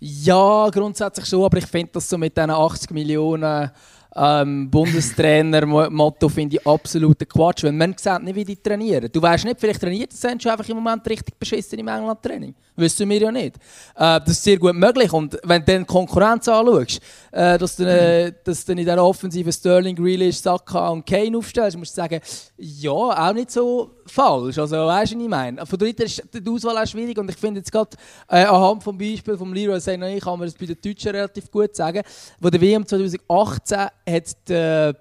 [0.00, 3.70] Ja, grundsätzlich schon, aber ich finde das so mit diesen 80 Millionen
[4.16, 7.64] ähm, Bundestrainer-Motto finde ich absoluter Quatsch.
[7.64, 9.08] Wenn man sieht nicht, wie die trainieren.
[9.12, 12.54] Du weißt nicht, vielleicht trainiert der Sancho einfach im Moment richtig beschissen im England-Training.
[12.76, 13.56] Wissen wir ja nicht.
[13.96, 15.12] Äh, das ist sehr gut möglich.
[15.12, 17.00] Und wenn du dann Konkurrenz anschaust,
[17.32, 21.76] äh, dass, du, äh, dass du in dieser Offensive Sterling, Grealish, Saka und Kane aufstellst,
[21.76, 22.20] musst du sagen,
[22.56, 24.58] ja, auch nicht so falsch.
[24.58, 25.66] Also, weißt du, was ich meine?
[25.66, 27.18] Von dritter ist die Auswahl auch schwierig.
[27.18, 27.96] Und ich finde jetzt gerade
[28.28, 31.74] äh, anhand vom Beispiel von Leroy Sané kann man das bei den Deutschen relativ gut
[31.74, 32.02] sagen.
[32.40, 34.96] Wo der WM 2018 hat der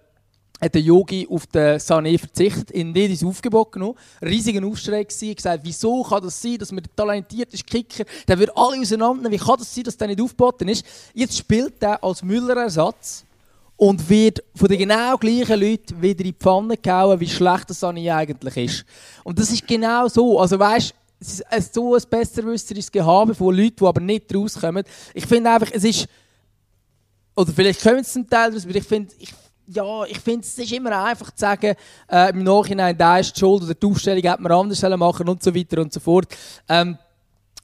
[0.63, 3.95] hat der Yogi auf den Sané verzichtet, in jedes Aufgebot genommen.
[4.21, 8.39] Ein riesiger Aufschrei gewesen, gesagt, wieso kann das sein, dass man der talentierteste Kicker, der
[8.39, 10.85] wird alle auseinander, wie kann das sein, dass der nicht aufgeboten ist?
[11.13, 13.25] Jetzt spielt er als Müller-Ersatz
[13.75, 17.81] und wird von den genau gleichen Leuten wieder in die Pfanne gehauen, wie schlecht das
[17.81, 18.85] Sané eigentlich ist.
[19.23, 20.39] Und das ist genau so.
[20.39, 24.83] Also weißt, es ist so ein besserwisserisches Gehabe von Leuten, die aber nicht rauskommen.
[25.13, 26.07] Ich finde einfach, es ist
[27.35, 29.33] oder vielleicht kommen sie zum Teil raus, aber ich finde, ich,
[29.67, 31.75] ja, ich finde, es ist immer einfach zu sagen,
[32.11, 35.41] äh, im Nachhinein, da ist die Schuld oder die Aufstellung hätte man anders machen und
[35.41, 36.27] so weiter und so fort.
[36.69, 36.97] Ähm,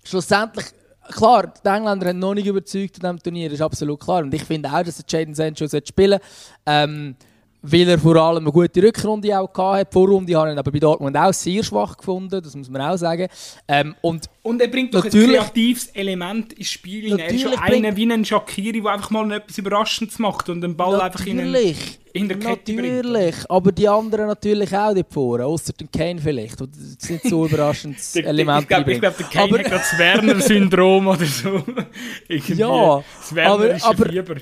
[0.03, 0.65] schlussendlich,
[1.09, 4.23] klar, die Engländer haben noch nicht überzeugt in diesem Turnier, ist absolut klar.
[4.23, 6.25] Und ich finde auch, dass Jaden Sancho spielen sollte.
[6.65, 7.15] Ähm,
[7.61, 9.85] weil er vor allem eine gute Rückrunde auch hatte.
[9.85, 12.97] Die Vorrunde habe ich aber bei Dortmund auch sehr schwach gefunden, das muss man auch
[12.97, 13.27] sagen.
[13.67, 17.19] Ähm, und, und er bringt doch ein kreatives Element ins Spiel.
[17.19, 20.77] Er ist schon einer wie ein Shakiri, der einfach mal etwas Überraschendes macht und den
[20.77, 21.75] Ball einfach in, einen,
[22.13, 23.51] in der Kette Natürlich, bringt.
[23.51, 26.61] aber die anderen natürlich auch die vorne, außer den Kane vielleicht.
[26.61, 28.61] Das ist nicht so ein überraschendes Element.
[28.61, 31.49] ich glaube, glaub, der Kane aber, hat das Werner-Syndrom oder so.
[32.29, 34.35] ja, das Werner aber, aber, Fieber.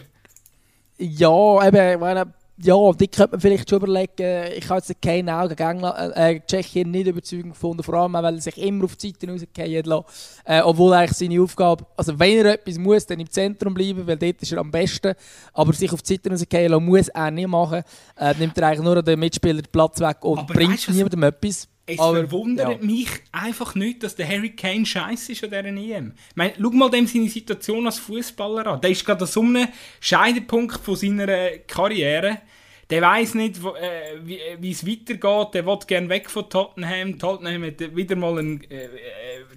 [0.99, 4.51] Ja, eben, ich meine, ja, die könnte man vielleicht schon überlegen.
[4.55, 8.41] Ich habe jetzt keinen auch gegen äh, Tschechien nicht überzeugend gefunden, vor allem weil er
[8.41, 10.05] sich immer auf die Seite rausgehen lässt.
[10.43, 14.17] Äh, obwohl eigentlich seine Aufgabe, also wenn er etwas muss, dann im Zentrum bleiben, weil
[14.17, 15.13] dort ist er am besten.
[15.53, 17.83] Aber sich auf die Seite rausgehen lassen, muss er nicht machen.
[18.17, 21.23] Äh, nimmt er eigentlich nur den Mitspieler den Platz weg und Aber bringt weißt, niemandem
[21.23, 21.67] etwas.
[21.89, 22.85] Es aber, verwundert ja.
[22.85, 26.13] mich einfach nicht, dass der Harry Kane scheiße ist an dieser EM.
[26.29, 28.81] Ich meine, schau mal dem seine Situation als Fußballer an.
[28.81, 29.69] Der ist gerade an so einem
[30.01, 31.27] Scheidepunkt von seiner
[31.65, 32.41] Karriere.
[32.89, 34.19] Der weiß nicht, wo, äh,
[34.59, 35.53] wie es weitergeht.
[35.53, 37.17] Der will gerne weg von Tottenham.
[37.19, 38.89] Tottenham hat wieder mal eine äh, äh,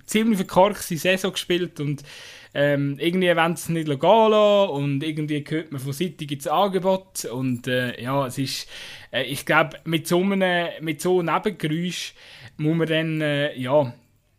[0.07, 2.05] ziemlich verkorkste Saison gespielt und
[2.53, 6.49] ähm, irgendwie wollen sie es nicht lassen und irgendwie hört man von City gibt es
[6.49, 8.69] Angebot und äh, ja, es ist,
[9.11, 12.15] äh, ich glaube, mit so einem, mit so Nebengeräusch
[12.57, 13.93] muss man dann, äh, ja,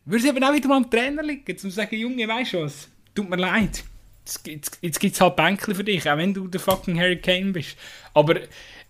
[0.05, 2.87] würde es eben auch wieder mal am Trainer liegen, zum sagen, Junge, weißt du was,
[3.13, 3.83] tut mir leid,
[4.25, 7.19] jetzt, jetzt, jetzt gibt es halt Bänkchen für dich, auch wenn du der fucking Harry
[7.19, 7.77] Kane bist,
[8.13, 8.41] aber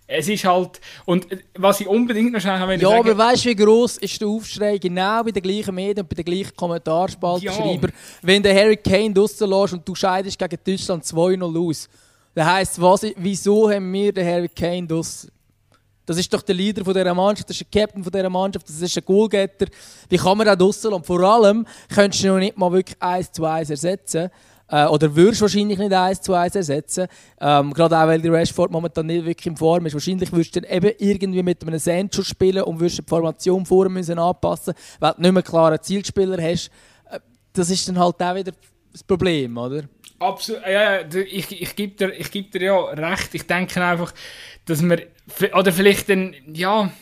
[0.06, 0.80] es ist halt.
[1.04, 4.20] Und was ich unbedingt noch schnell will Ja, sagen, aber weißt du, wie groß ist
[4.20, 7.94] der Aufschrei genau bei den gleichen Medien und bei den gleichen Kommentarspaltenschreiber, ja.
[8.20, 11.88] wenn der Harry Kane rauslässt und du scheidest gegen Deutschland 2-0 aus?
[12.34, 15.30] Das heisst, was, wieso haben wir den Harry Kane draussen?
[16.12, 18.68] Das ist doch der Leader von dieser Mannschaft, das ist der Captain von dieser Mannschaft,
[18.68, 19.66] das ist ein Goalgetter.
[20.10, 23.32] Wie kann man auch draussen Und vor allem könntest du noch nicht mal wirklich 1
[23.32, 24.28] zu 1 ersetzen.
[24.68, 27.06] Äh, oder würdest wahrscheinlich nicht 1 zu 1 ersetzen.
[27.40, 29.94] Ähm, gerade auch, weil die Rashford momentan nicht wirklich in Form ist.
[29.94, 33.88] Wahrscheinlich würdest du dann eben irgendwie mit einem Sancho spielen und würdest die Formation vor
[33.88, 36.70] müssen anpassen, weil du nicht mehr klaren Zielspieler hast.
[37.10, 37.20] Äh,
[37.54, 38.52] das ist dann halt auch wieder
[38.92, 39.84] das Problem, oder?
[40.22, 43.34] Absolut, ja, ich, ich gebe dir, geb dir ja recht.
[43.34, 44.14] Ich denke einfach,
[44.66, 45.00] dass man,
[45.52, 46.92] oder vielleicht dann, ja,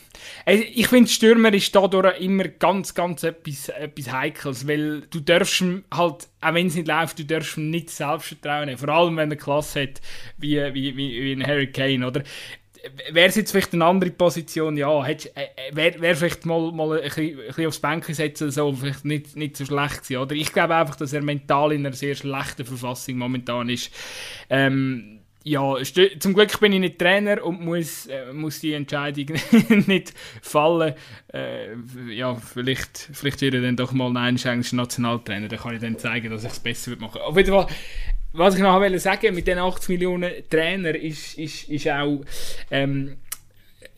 [0.45, 5.63] ich finde, Stürmer ist dadurch immer ganz, ganz etwas, etwas Heikles, weil du darfst
[5.93, 8.77] halt, auch wenn es nicht läuft, du darfst nicht Selbstvertrauen haben.
[8.77, 10.01] Vor allem, wenn er Klasse hat,
[10.37, 12.23] wie, wie, wie, wie ein Harry Kane, oder?
[13.11, 16.97] Wäre es jetzt vielleicht eine andere Position, ja, äh, äh, wäre wär vielleicht mal, mal
[16.97, 20.35] ein, bisschen, ein bisschen aufs Bänkchen setzen, so, vielleicht nicht, nicht so schlecht gewesen, oder?
[20.35, 23.91] Ich glaube einfach, dass er mental in einer sehr schlechten Verfassung momentan ist.
[24.49, 25.75] Ähm, ja,
[26.19, 29.37] zum Glück bin ich nicht Trainer und muss, äh, muss die Entscheidung
[29.87, 30.93] nicht fallen.
[31.33, 31.75] Äh,
[32.09, 35.47] ja, vielleicht, vielleicht wird er dann doch mal ein Nationaltrainer.
[35.47, 37.67] Dann kann ich dann zeigen, dass ich es besser machen Auf jeden Fall,
[38.33, 42.23] was ich noch wollte sagen, mit den 80 Millionen Trainer ist, ist, ist auch,
[42.69, 43.17] ähm,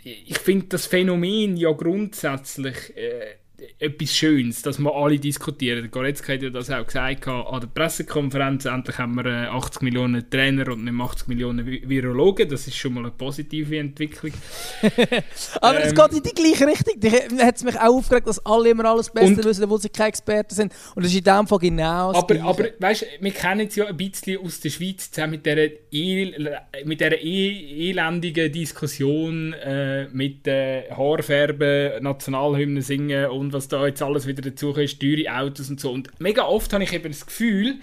[0.03, 3.35] ich finde das Phänomen ja grundsätzlich, äh,
[3.79, 5.89] etwas Schönes, dass wir alle diskutieren.
[5.89, 8.65] Goretzka hat ja das auch gesagt an der Pressekonferenz.
[8.65, 12.49] Endlich haben wir 80 äh, Millionen Trainer und nicht 80 Millionen Virologen.
[12.49, 14.33] Das ist schon mal eine positive Entwicklung.
[15.61, 16.99] Aber ähm, es geht in die gleiche Richtung.
[16.99, 20.09] Da hat es mich auch aufgeregt, dass alle immer alles Beste wissen, obwohl sie keine
[20.09, 20.73] Experten sind.
[20.95, 23.75] Und das ist in dem Fall genau das Aber, aber weißt du, wir kennen es
[23.75, 29.53] ja ein bisschen aus der Schweiz zusammen mit dieser, e mit dieser e elendigen Diskussion
[29.53, 35.31] äh, mit äh, Haarfärben, Nationalhymnen singen und was da jetzt alles wieder dazu ist, teure
[35.33, 35.91] Autos und so.
[35.91, 37.79] Und mega oft habe ich eben das Gefühl,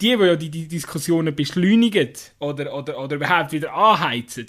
[0.00, 4.46] die, die ja die, die Diskussionen beschleunigen oder, oder, oder überhaupt wieder anheizen,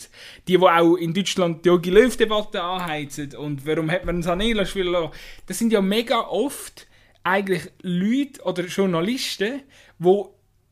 [0.47, 5.09] die, die auch in Deutschland die Jogi Löw-Debatte anheizen und warum hat man Sanela spielen
[5.47, 6.87] das sind ja mega oft
[7.23, 9.61] eigentlich Leute oder Journalisten,
[9.99, 10.23] die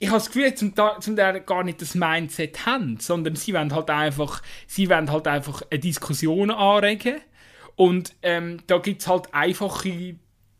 [0.02, 3.76] ich habe das Gefühl, zum, zum Teil gar nicht das Mindset haben, sondern sie wollen
[3.76, 7.18] halt einfach, sie wollen halt einfach eine Diskussion anregen
[7.80, 10.16] und ähm, da gibt es halt einfache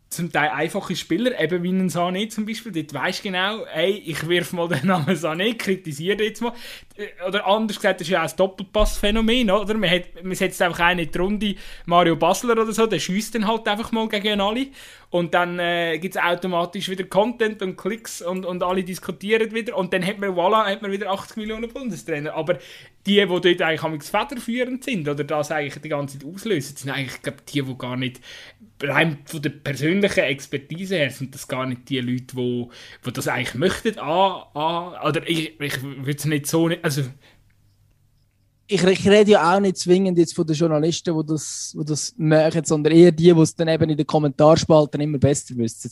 [0.10, 4.26] zum Teil einfache Spieler, eben wie ein Sané zum Beispiel, dort weisst genau, ey, ich
[4.30, 6.54] wirf mal den Namen Sané, kritisiere jetzt mal.
[7.00, 9.74] Äh, oder anders gesagt, das ist ja auch ein Doppelpass-Phänomen, oder?
[9.76, 13.68] Man, hat, man setzt einfach die Runde, Mario Basler oder so, der schießt dann halt
[13.68, 14.68] einfach mal gegen alle.
[15.10, 19.76] Und dann äh, gibt es automatisch wieder Content und Klicks und, und alle diskutieren wieder.
[19.76, 22.34] Und dann hat man, voilà, hat man wieder 80 Millionen Bundestrainer.
[22.36, 22.60] Aber
[23.06, 27.22] die, die dort eigentlich federführend sind oder das eigentlich die ganze Zeit auslösen, sind eigentlich
[27.24, 28.22] glaub, die, die gar nicht,
[28.84, 32.68] rein von der persönlichen Expertise her, sind das gar nicht die Leute, die,
[33.06, 34.00] die das eigentlich möchten.
[34.00, 37.10] Ah, ah, oder ich, ich würde es nicht so, nicht, also
[38.72, 42.14] ich, ich, rede ja auch nicht zwingend jetzt von den Journalisten, die das, die das
[42.18, 45.92] machen, sondern eher die, die es dann eben in den Kommentarspalten immer besser wissen.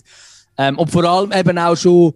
[0.57, 2.13] Ähm, und vor allem eben auch schon,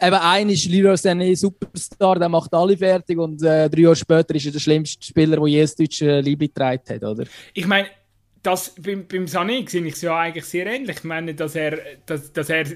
[0.00, 4.34] eben ein ist Leroy Sané Superstar, der macht alle fertig und äh, drei Jahre später
[4.34, 7.24] ist er der schlimmste Spieler, der je das deutsche Liebe getragen hat, oder?
[7.54, 7.88] Ich meine,
[8.42, 10.96] das, beim, beim Sané sehe ich es ja eigentlich sehr ähnlich.
[10.98, 12.66] Ich meine, dass er, dass, dass er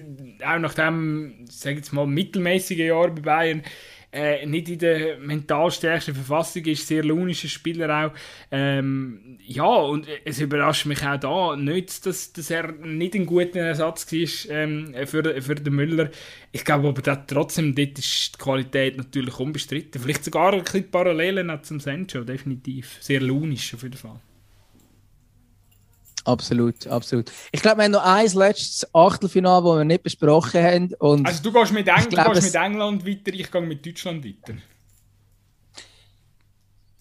[0.46, 3.62] auch nach dem, sag jetzt mal, mittelmäßigen Jahr bei Bayern
[4.12, 8.18] äh, nicht in der mental stärksten Verfassung ist, sehr launischer Spieler auch.
[8.50, 13.60] Ähm, ja, und es überrascht mich auch da nicht, dass, dass er nicht ein guter
[13.60, 16.10] Ersatz war ähm, für, für den Müller.
[16.52, 20.00] Ich glaube aber dass trotzdem, dort ist die Qualität natürlich unbestritten.
[20.00, 22.96] Vielleicht sogar ein bisschen Parallelen zum Sancho, definitiv.
[23.00, 24.20] Sehr launisch auf jeden Fall.
[26.26, 27.30] Absolut, absolut.
[27.52, 30.94] Ich glaube, wir haben noch ein letztes Achtelfinale, das wir nicht besprochen haben.
[30.98, 34.24] Und also du gehst, mit, Eng glaub, gehst mit England weiter, ich gehe mit Deutschland
[34.24, 34.58] weiter.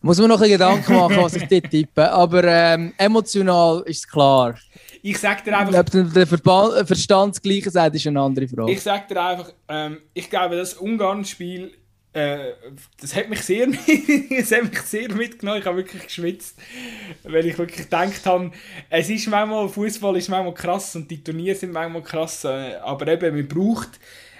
[0.01, 2.11] Muss man noch ein Gedanken machen, was ich dort tippe.
[2.11, 4.53] Aber ähm, emotional ist es klar.
[5.01, 5.79] Ich sag dir einfach...
[5.79, 8.71] Ob der Verstand das Gleiche sagt, ist eine andere Frage.
[8.71, 11.73] Ich sag dir einfach, ähm, ich glaube, das Ungarn-Spiel
[12.15, 12.53] äh,
[12.99, 13.67] das hat mich sehr,
[14.37, 15.59] das hat mich sehr mitgenommen.
[15.59, 16.57] Ich habe wirklich geschwitzt,
[17.23, 18.51] weil ich wirklich gedacht habe,
[18.89, 23.07] es ist manchmal, Fußball ist manchmal krass und die Turniere sind manchmal krass, äh, aber
[23.07, 23.99] eben, man braucht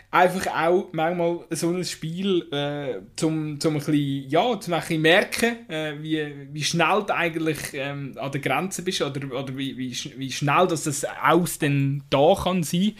[0.09, 5.01] einfach auch manchmal so ein Spiel, äh, zum, zum ein bisschen, ja, zum ein bisschen
[5.01, 9.77] merken, äh, wie, wie schnell du eigentlich ähm, an der Grenze bist oder, oder wie,
[9.77, 12.93] wie, wie schnell dass das aus denn da kann sein.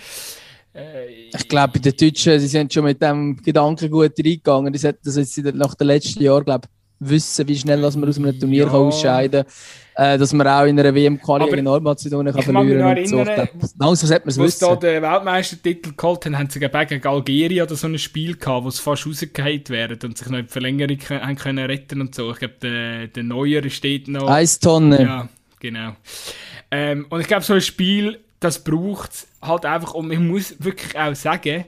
[0.75, 4.73] Äh, ich glaube, bei den Deutschen, sie sind schon mit dem Gedanken gut reingegangen.
[4.73, 6.67] Die sollten das jetzt nach den letzten Jahren, glaube
[6.99, 8.71] wissen, wie schnell dass man aus einem Turnier ja.
[8.71, 9.43] ausscheiden
[9.95, 10.13] kann.
[10.13, 12.97] Äh, dass man auch in einer WM-Quali gegen Nordmazedonien kann verlieren kann.
[12.97, 13.73] Ich kann mich erinnern, so.
[13.79, 14.65] langsam sollte man es wissen.
[14.65, 18.67] Als den Weltmeistertitel geholt haben, haben sie gegen Algerien oder so ein Spiel gehabt, wo
[18.67, 22.31] es fast rausgefallen wäre und sich noch in die Verlängerung haben können retten und so.
[22.31, 24.29] Ich glaube, der, der Neuer steht noch...
[24.29, 25.01] Eistonne.
[25.01, 25.95] Ja, genau.
[26.71, 29.93] Ähm, und ich glaube, so ein Spiel das braucht es halt einfach.
[29.93, 31.65] Und man muss wirklich auch sagen,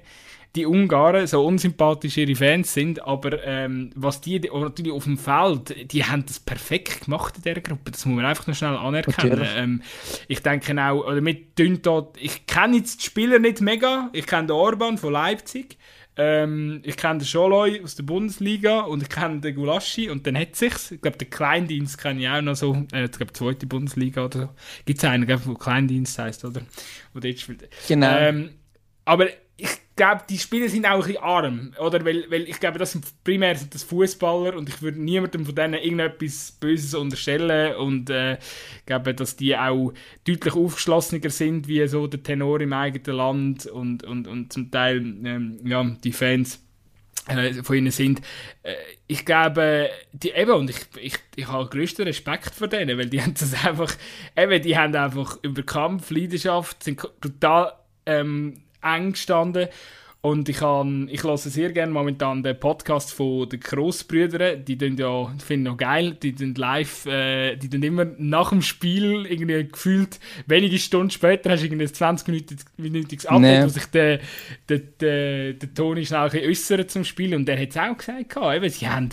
[0.56, 5.92] die Ungarn, so unsympathisch ihre Fans sind, aber ähm, was die natürlich auf dem Feld,
[5.92, 7.92] die haben das perfekt gemacht in dieser Gruppe.
[7.92, 9.48] Das muss man einfach noch schnell anerkennen.
[9.56, 9.84] Ähm,
[10.28, 14.10] ich denke auch, oder mit dort, ich kenne jetzt die Spieler nicht mega.
[14.14, 15.78] Ich kenne den Orban von Leipzig.
[16.18, 20.38] Ähm, ich kenne den Scholoi aus der Bundesliga und ich kenne den Gulaschi und dann
[20.38, 20.92] hat sich's.
[20.92, 22.86] Ich glaube, den Kleindienst kenne ich auch noch so.
[22.92, 24.50] Äh, ich glaube, zweite Bundesliga oder so.
[24.86, 26.62] Gibt es einen, der Kleindienst heißt oder?
[27.14, 27.70] Wo dort spielt.
[27.88, 28.18] Genau.
[28.18, 28.50] Ähm,
[29.06, 29.28] aber
[29.98, 32.06] glaube, die Spieler sind auch ein bisschen arm, oder?
[32.06, 35.54] Weil, weil ich glaube, das sind primär sind das Fußballer und ich würde niemandem von
[35.54, 38.38] denen irgendetwas Böses unterstellen und äh,
[38.86, 39.92] glaube, dass die auch
[40.26, 44.98] deutlich aufgeschlossener sind wie so der Tenor im eigenen Land und, und, und zum Teil
[44.98, 46.64] ähm, ja, die Fans
[47.28, 48.22] äh, von ihnen sind.
[48.64, 48.76] Äh,
[49.08, 53.22] ich glaube, die eben, und ich, ich, ich habe größten Respekt vor denen, weil die
[53.24, 53.94] haben das einfach,
[54.38, 57.74] eben, die haben einfach über Kampf, Leidenschaft, sind brutal
[58.06, 59.68] ähm, eng gestanden
[60.22, 64.66] Und ich, kann, ich höre sehr gerne momentan den Podcast von den Grossbrüdern.
[64.66, 68.62] Die tun ja, finde noch geil, die tun live, äh, die tun immer nach dem
[68.62, 73.64] Spiel irgendwie gefühlt wenige Stunden später hast du irgendwie ein 20-minütiges Update, nee.
[73.64, 74.20] wo sich der,
[74.68, 77.34] der, der, der Toni schnell ein äußert zum Spiel.
[77.36, 79.10] Und der hat es auch gesagt, eben, sie haben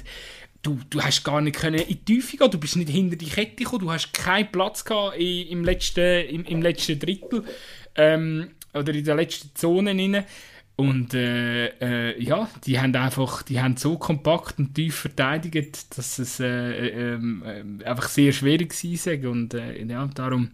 [0.63, 3.27] du, du hast gar nicht können in die Tiefe gehen, du bist nicht hinter die
[3.27, 7.45] Kette gekommen, du hast keinen Platz gehabt im, letzten, im, im letzten Drittel
[7.95, 10.25] ähm, oder in der letzten Zone rein.
[10.77, 16.19] Und äh, äh, ja, die haben einfach, die haben so kompakt und tief verteidigt, dass
[16.19, 19.31] es äh, äh, äh einfach sehr schwierig war.
[19.31, 20.51] Und äh, ja, darum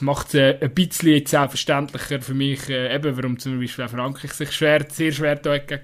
[0.00, 4.52] macht es ein bisschen jetzt auch verständlicher für mich, eben, warum zum Beispiel Frankreich sich
[4.52, 5.78] schwer, sehr schwer da war.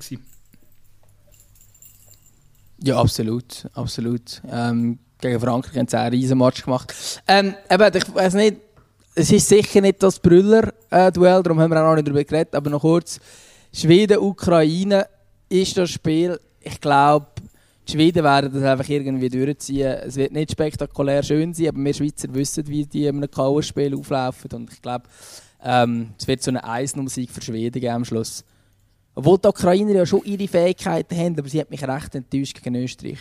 [2.82, 4.42] Ja, absolut, absolut.
[4.50, 6.92] Ähm, gegen Frankreich haben sie einen riesen Match gemacht.
[7.26, 8.56] Ähm, eben, ich weiß nicht,
[9.14, 12.70] es ist sicher nicht das Brüller-Duell, darum haben wir auch noch nicht darüber geredet, aber
[12.70, 13.20] noch kurz.
[13.72, 15.06] Schweden-Ukraine
[15.48, 16.38] ist das Spiel.
[16.60, 17.26] Ich glaube,
[17.86, 19.98] die Schweden werden das einfach irgendwie durchziehen.
[20.04, 23.96] Es wird nicht spektakulär schön sein, aber wir Schweizer wissen, wie die in einem K.O.-Spiel
[23.96, 24.50] auflaufen.
[24.52, 25.04] Und ich glaube,
[25.62, 28.44] ähm, es wird so eine 1-0-Sieg für Schweden geben am Schluss.
[29.14, 32.74] Obwohl die Ukrainer ja schon ihre Fähigkeiten haben, aber sie hat mich recht enttäuscht gegen
[32.76, 33.18] Österreich.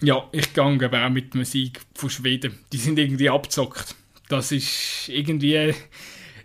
[0.00, 2.58] Ja, ich gehe auch mit dem Sieg von Schweden.
[2.72, 3.94] Die sind irgendwie abzockt.
[4.28, 5.74] Das ist irgendwie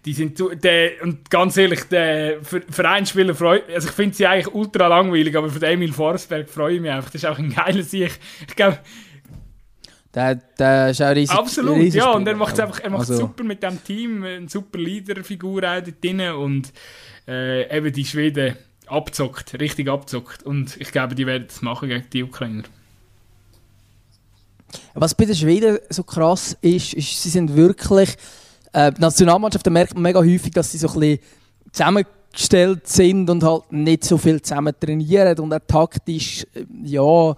[0.06, 4.88] die sind der, und ganz ehrlich, der Vereinsspieler freut, also ich finde sie eigentlich ultra
[4.88, 7.10] langweilig, aber für Emil Forsberg freue ich mich einfach.
[7.10, 8.12] Das ist auch ein geiler Sieg.
[8.48, 8.80] Ich glaube,
[10.14, 11.38] der, der ist auch riesig.
[11.38, 13.18] Absolut, riesig ja, und er macht es einfach, er macht also.
[13.18, 16.74] super mit dem Team, eine super Leaderfigur auch dort drin und
[17.28, 18.56] äh, eben die Schweden
[18.88, 22.64] abzockt, richtig abzockt und ich glaube, die werden es machen gegen die Ukrainer.
[24.94, 28.16] Was bei den Schweden so krass ist, ist, sie sind wirklich
[28.74, 31.20] äh, die Nationalmannschaften merkt man mega häufig, dass sie so ein bisschen
[31.72, 37.32] zusammengestellt sind und halt nicht so viel zusammen trainieren und auch taktisch, äh, ja,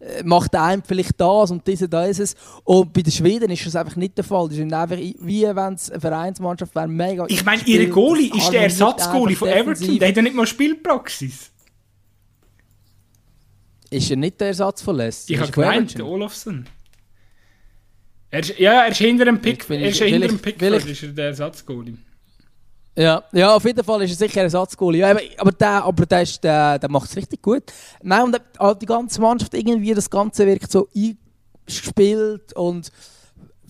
[0.00, 2.36] äh, macht einem vielleicht das und diese, da ist es.
[2.64, 4.48] Und bei den Schweden ist das einfach nicht der Fall.
[4.48, 7.26] Die sind einfach, wie wenn es eine Vereinsmannschaft wäre, mega.
[7.28, 9.98] Ich meine, ihre Goalie ist der Ersatzgoalie von Everton.
[9.98, 11.50] Der hat ja nicht mal Spielpraxis.
[13.90, 15.32] Ist er nicht der Ersatz von Leicester?
[15.32, 16.66] Ich habe gemeint, Olofsson.
[18.30, 21.08] Er ist, ja, er ist hinter dem Pick, er ist hinter dem Pickford, ist er
[21.10, 21.96] der Ersatzgoalie.
[22.94, 25.00] Ja, ja, auf jeden Fall ist er sicher ein Ersatzgoalie.
[25.00, 27.62] Ja, aber der, aber der, ist, der, der macht es richtig gut.
[28.02, 32.90] Nein, und die ganze Mannschaft irgendwie, das Ganze wirkt so eingespielt und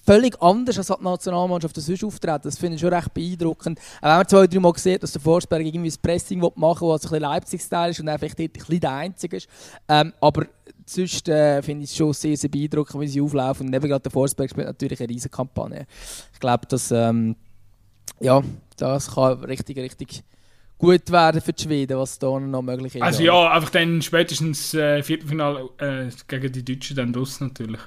[0.09, 2.41] völlig anders als die Nationalmannschaft das sonst auftreten.
[2.45, 3.79] Das finde ich schon recht beeindruckend.
[4.01, 6.95] Auch wenn man zwei, drei Mal sieht, dass der Forsberg irgendwie das Pressing machen will,
[6.95, 9.49] was ein bisschen Leipzig-Style ist und einfach dort ein bisschen der Einzige ist.
[9.87, 10.47] Ähm, aber
[10.89, 13.67] sonst äh, finde ich es schon sehr, sehr beeindruckend, wie sie auflaufen.
[13.67, 15.87] Und eben gerade der Forsberg spielt natürlich eine riesige Kampagne.
[16.33, 17.37] Ich glaube, dass ähm,
[18.21, 18.43] ja,
[18.77, 20.23] das kann richtig, richtig
[20.79, 23.03] gut werden für die Schweden, was da noch möglich ist.
[23.03, 27.81] Also ja, einfach dann spätestens äh, Viertelfinale äh, gegen die Deutschen dann los natürlich.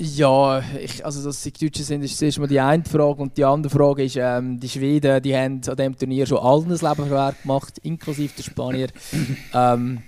[0.00, 3.20] Ja, ich, also dass sie die Deutschen sind, ist zuerst mal die eine Frage.
[3.20, 6.68] Und die andere Frage ist, ähm, die Schweden die haben an diesem Turnier schon allen
[6.68, 8.88] das Leben schwer gemacht, inklusive der Spanier.
[9.54, 10.02] ähm,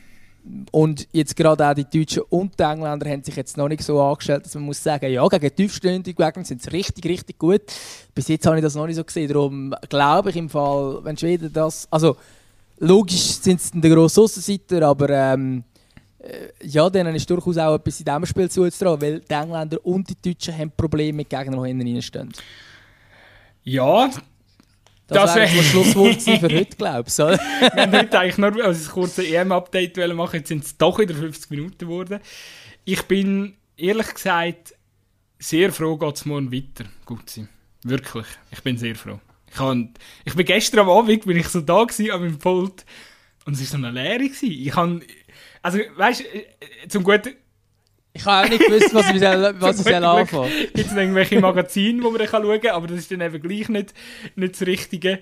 [0.71, 4.01] und jetzt gerade auch die Deutschen und die Engländer haben sich jetzt noch nicht so
[4.01, 7.63] angestellt, dass man muss sagen, ja, gegen tiefstehende Gegner sind sie richtig, richtig gut.
[8.15, 9.29] Bis jetzt habe ich das noch nicht so gesehen.
[9.29, 11.87] Darum glaube ich im Fall, wenn Schweden das...
[11.91, 12.17] Also,
[12.79, 15.63] logisch sind sie der grosse Aussenseiter, aber ähm,
[16.19, 20.09] äh, ja, denen ist durchaus auch etwas in diesem Spiel zuzutrauen, weil die Engländer und
[20.09, 22.33] die Deutschen haben Probleme mit Gegnern, die hinten stehen.
[23.63, 24.11] Ja,
[25.11, 27.19] das, das wäre das Schlusswort für heute, glaube ich.
[27.19, 31.15] wir haben heute eigentlich nur also ein kurzes EM-Update machen, jetzt sind es doch wieder
[31.15, 32.21] 50 Minuten geworden.
[32.85, 34.75] Ich bin, ehrlich gesagt,
[35.39, 36.89] sehr froh, geht es morgen weiter.
[37.05, 37.49] Gut sein.
[37.83, 38.27] Wirklich.
[38.51, 39.21] Ich bin sehr froh.
[39.53, 39.77] Ich, hab,
[40.25, 42.85] ich bin gestern am Abend, bin ich so da gewesen, an meinem Pult
[43.47, 44.29] und es war so eine Leere.
[44.29, 44.53] Gewesen.
[44.53, 45.01] Ich habe,
[45.63, 47.35] also, weißt du, zum Guten,
[48.13, 49.21] ich habe auch nicht gewusst, was ich,
[49.61, 53.11] was ich anfangen Gibt es irgendwelche Magazine, wo man dann schauen kann, aber das ist
[53.13, 53.95] dann eben gleich nicht,
[54.35, 55.21] nicht das Richtige.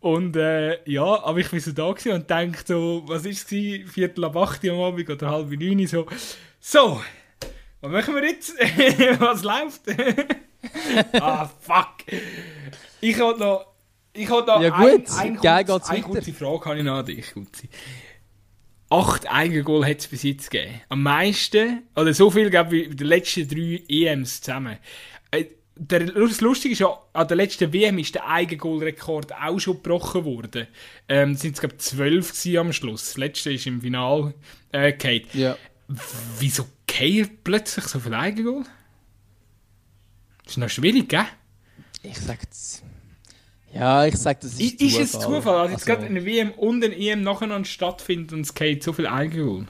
[0.00, 3.44] Und äh, ja, aber ich war so da und dachte so, was war es?
[3.44, 6.06] Viertel ab acht am Abend oder halb neun so,
[6.58, 7.02] so,
[7.80, 8.54] was machen wir jetzt?
[9.18, 9.82] was läuft?
[11.20, 12.06] ah, fuck.
[13.00, 13.66] Ich wollte noch,
[14.14, 15.10] ich wollte noch ja, gut.
[15.18, 17.68] ein, ein, kurz, eine kurze Frage habe ich noch an dich, Gutzi
[18.92, 20.80] acht Eigengoal hat es bis jetzt gegeben.
[20.90, 24.76] Am meisten, oder so viel glaube ich, wie den letzten drei EMs zusammen.
[25.30, 30.24] Äh, das Lustige ist ja, an der letzten WM ist der Eigengoal-Rekord auch schon gebrochen
[30.26, 30.66] worden.
[31.08, 33.06] Ähm, sind es, glaube ich, zwölf am Schluss.
[33.06, 34.34] Das letzte ist im Final
[34.70, 35.26] äh, Kate.
[35.32, 35.56] Ja.
[36.38, 38.64] Wieso geht plötzlich so viel Eigengoal?
[40.44, 41.24] Das ist noch schwierig, gell?
[42.02, 42.81] Ich sag's.
[43.74, 45.02] Ja, ich sag, das ist, ist Zufall.
[45.02, 45.56] Ist es Zufall?
[45.60, 48.92] Also, jetzt also, gerade eine WM und eine EM nacheinander stattfindet und es geht so
[48.92, 49.66] viel Eigengoal.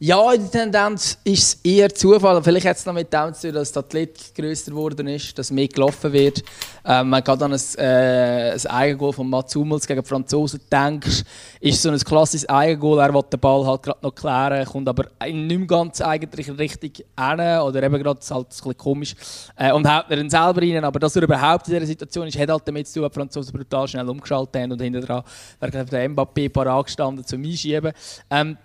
[0.00, 2.40] Ja, in der Tendenz ist es eher Zufall.
[2.40, 5.50] Vielleicht hat es noch mit dem zu tun, dass die Athletik grösser geworden ist, dass
[5.50, 6.44] mehr gelaufen wird.
[6.84, 11.24] Ähm, man kann an ein, äh, ein Eigengoal von Mats Hummels gegen die Franzosen denkst,
[11.58, 13.08] ist so ein klassisches Eigengoal.
[13.08, 16.98] Er will den Ball halt gerade noch klären, kommt aber nicht mehr ganz eigentlich richtig
[16.98, 19.16] hin oder eben gerade halt ein bisschen komisch
[19.56, 20.84] äh, und haut dann selber rein.
[20.84, 23.18] Aber dass er überhaupt in dieser Situation ist, hat halt damit zu tun, dass die
[23.18, 25.24] Franzosen brutal schnell umgeschaltet haben und hinter dran
[25.58, 27.92] wäre der Mbappé parat gestanden zum Einschieben.
[28.30, 28.56] Ähm,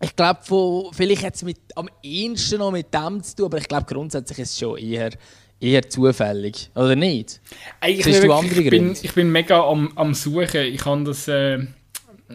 [0.00, 0.40] ich glaube,
[0.92, 1.44] vielleicht hat es
[1.74, 5.10] am ehesten noch mit dem zu tun, aber ich glaube, grundsätzlich ist es schon eher,
[5.60, 7.40] eher zufällig, oder nicht?
[7.86, 10.62] Ich, du wirklich, ich, bin, ich bin mega am, am Suchen.
[10.62, 11.58] Ich habe das, äh,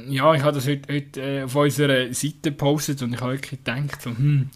[0.07, 3.63] ja, ich habe das heute, heute äh, auf unserer Seite gepostet und ich habe wirklich
[3.63, 4.51] gedacht, so, hm,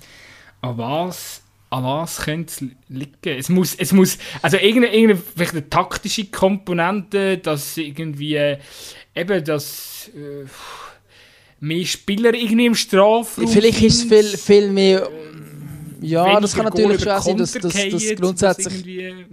[0.62, 1.42] an was,
[1.72, 3.40] an was könnte es liegen?
[3.40, 8.60] Es muss, es muss, also irgendeine, irgendeine vielleicht eine taktische Komponente, dass irgendwie äh,
[9.16, 10.12] eben das...
[10.16, 10.46] Äh,
[11.60, 15.10] mehr Spieler irgendwie im Strafraum Vielleicht ist es viel, viel mehr...
[16.02, 19.26] Ja, das kann natürlich schon sein, dass, dass, dass grundsätzlich...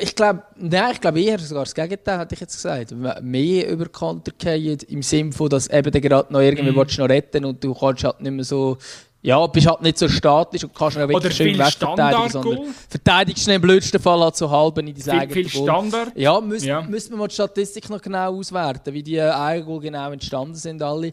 [0.00, 2.94] Ich glaube, nein, ich glaube eher sogar das Gegenteil, hätte ich jetzt gesagt.
[3.20, 6.74] Mehr über Konter im Sinne von, dass eben gerade noch irgendwie mm.
[6.74, 8.78] noch retten und du kannst halt nicht mehr so
[9.20, 13.60] ja, bist halt nicht so statisch und kannst nicht wirklich schön wegverteidigen, sondern verteidigst im
[13.60, 16.12] blödsten Fall halt so halb in dein eigenes Viel Standard.
[16.16, 16.82] Ja, müsste ja.
[16.82, 21.12] müsst man mal die Statistik noch genau auswerten, wie die Eigengol genau entstanden sind alle.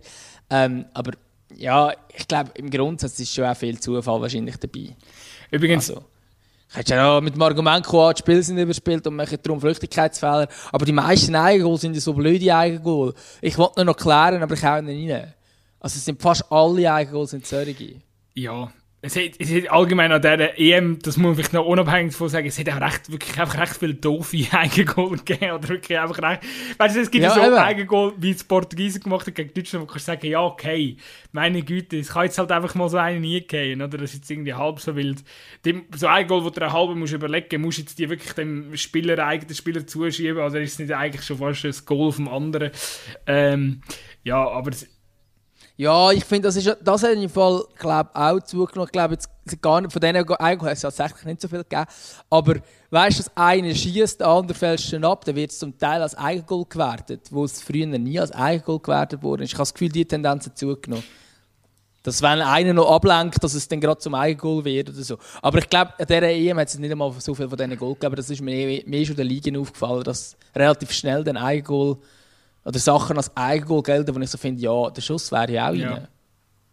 [0.50, 1.14] Ähm, aber
[1.56, 4.96] ja, ich glaube, im Grundsatz ist schon auch viel Zufall wahrscheinlich dabei.
[5.52, 5.90] Übrigens...
[5.90, 6.04] Also,
[6.74, 10.50] Hättest ja noch mit dem Argument kommen, die Spiele sind überspielt und machen darum Flüchtigkeitsfehler.
[10.74, 13.14] Aber die meisten Eigengoal sind ja so blöde Eigengoal.
[13.40, 15.34] Ich wollte nur noch klären, aber ich hau nicht rein.
[15.86, 18.02] Also es sind fast alle Eigengoals sind solche.
[18.34, 18.72] Ja,
[19.02, 22.28] es hat, es hat allgemein an dieser EM, das muss man vielleicht noch unabhängig davon
[22.28, 25.52] sagen, es hat auch recht, wirklich einfach recht viele doofe Eigengoal gegeben.
[25.52, 26.42] Oder wirklich einfach recht,
[26.80, 28.16] weißt du, es gibt ja, so eben.
[28.18, 30.98] Wie es Portugiesen gemacht hat gegen Deutschland, wo du kannst sagen, ja, okay,
[31.32, 34.00] meine Güte, es kann jetzt halt einfach mal so einen nie gehen, oder?
[34.00, 35.24] Das ist jetzt irgendwie halb so wild.
[35.66, 38.76] Dem, so ein Goal, wo du halbe musst überlegen, musst du jetzt die wirklich dem
[38.76, 42.72] Spieler, eigenen Spieler zuschieben, oder ist es nicht eigentlich schon fast ein Goal vom anderen?
[43.28, 43.82] Ähm,
[44.24, 44.72] ja, aber
[45.78, 48.88] ja, ich finde, das, das hat in Fall glaub, auch zugenommen.
[48.88, 49.18] Ich glaube,
[49.62, 51.86] gar nicht, von denen eigentlich hat es tatsächlich nicht so viel gegeben.
[52.30, 52.56] Aber
[52.92, 56.02] weißt du, dass einer schießt, der andere fällt schon ab, dann wird es zum Teil
[56.02, 59.44] als Eigengoal gewertet, wo es früher nie als Eigengoal gewertet wurde.
[59.44, 61.04] Ich habe das Gefühl, die Tendenz hat zugenommen.
[62.04, 65.18] Dass wenn einer noch ablenkt, dass es dann gerade zum Eigengoal wird oder so.
[65.42, 67.96] Aber ich glaube, an dieser EM hat es nicht einmal so viel von diesen Goal
[67.96, 68.16] gegeben.
[68.16, 71.98] Das ist mir mehr schon der Ligen aufgefallen, dass relativ schnell den Eigengoal
[72.66, 75.76] oder Sachen als Eigengoal gelten, wo ich so finde, ja, der Schuss wäre ja auch
[75.76, 75.94] ja.
[75.94, 76.08] rein.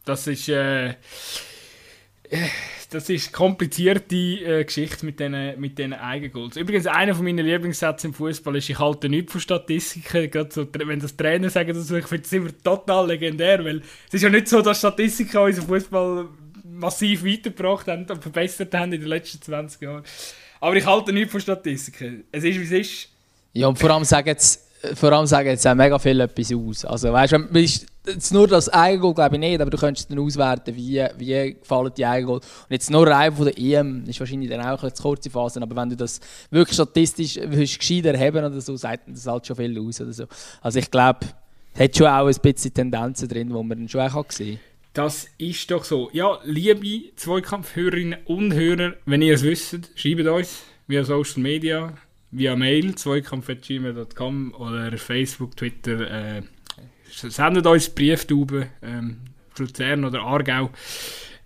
[0.05, 0.95] Das ist, äh,
[2.91, 6.57] das ist eine komplizierte äh, Geschichte mit diesen mit den Eigengoals.
[6.57, 10.31] Übrigens, einer von meinen Lieblingssätze im Fußball ist, ich halte nichts von Statistiken.
[10.31, 14.15] Gerade so, wenn das Trainer sagen, das, ich finde es immer total legendär, weil es
[14.15, 16.29] ist ja nicht so, dass Statistiken unseren Fußball
[16.65, 20.05] massiv weitergebracht haben und verbessert haben in den letzten 20 Jahren.
[20.59, 22.25] Aber ich halte nichts von Statistiken.
[22.33, 23.09] Es ist, wie es ist.
[23.53, 26.85] Ja, und vor allem sagen jetzt vor allem sagen jetzt auch mega viel etwas aus.
[26.85, 31.05] Also weißt du, nur das Eigengoal glaube ich nicht, aber du könntest dann auswerten, wie,
[31.19, 32.39] wie gefallen die Eigengoal.
[32.39, 35.77] Und jetzt nur rein von der EM ist wahrscheinlich dann auch eine kurze Phase, aber
[35.77, 36.21] wenn du das
[36.51, 40.25] wirklich statistisch willst, gescheiter haben oder so, sagt das halt schon viel aus oder so.
[40.61, 41.21] Also ich glaube,
[41.75, 44.59] es hat schon auch ein bisschen Tendenzen drin, die man dann schon auch sehen.
[44.95, 46.11] Das ist doch so.
[46.13, 51.95] Ja, liebe Zweikampfhörerinnen und Hörer, wenn ihr es wisst, schreibt uns via Social Media,
[52.33, 56.11] via Mail, zweikampf.gmail.com oder Facebook, Twitter.
[56.11, 56.43] Äh,
[57.07, 59.19] sendet uns Brieftauben, ähm,
[59.59, 60.71] Luzern oder Aargau.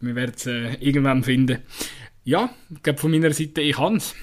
[0.00, 1.58] Wir werden es äh, irgendwann finden.
[2.24, 4.14] Ja, ich glaube von meiner Seite, ich kann es.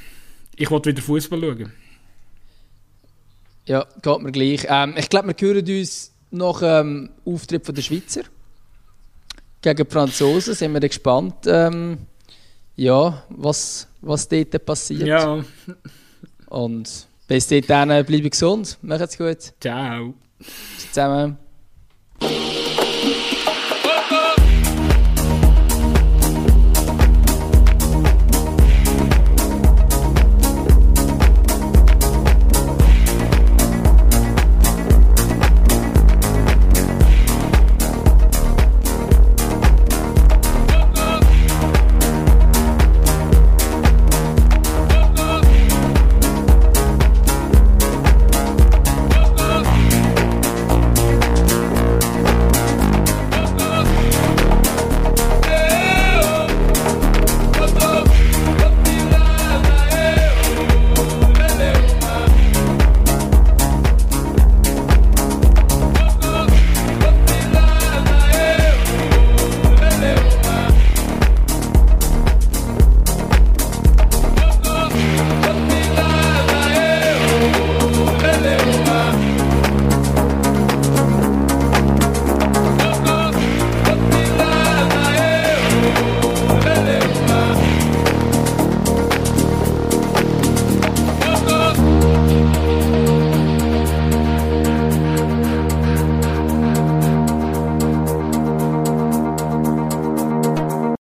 [0.56, 1.74] Ich wollte wieder Fußball schauen.
[3.66, 4.66] Ja, geht mir gleich.
[4.70, 8.24] Ähm, ich glaube, wir hören uns nach dem ähm, Auftritt von der Schweizer
[9.62, 10.54] gegen die Franzosen.
[10.54, 12.00] Sind wir gespannt, ähm,
[12.76, 15.08] ja, was, was dort passiert.
[15.08, 15.44] Ja.
[16.54, 19.54] Und bis dahin, bleibe gesund, macht's gut.
[19.60, 20.14] Ciao.
[20.78, 21.38] Zusammen.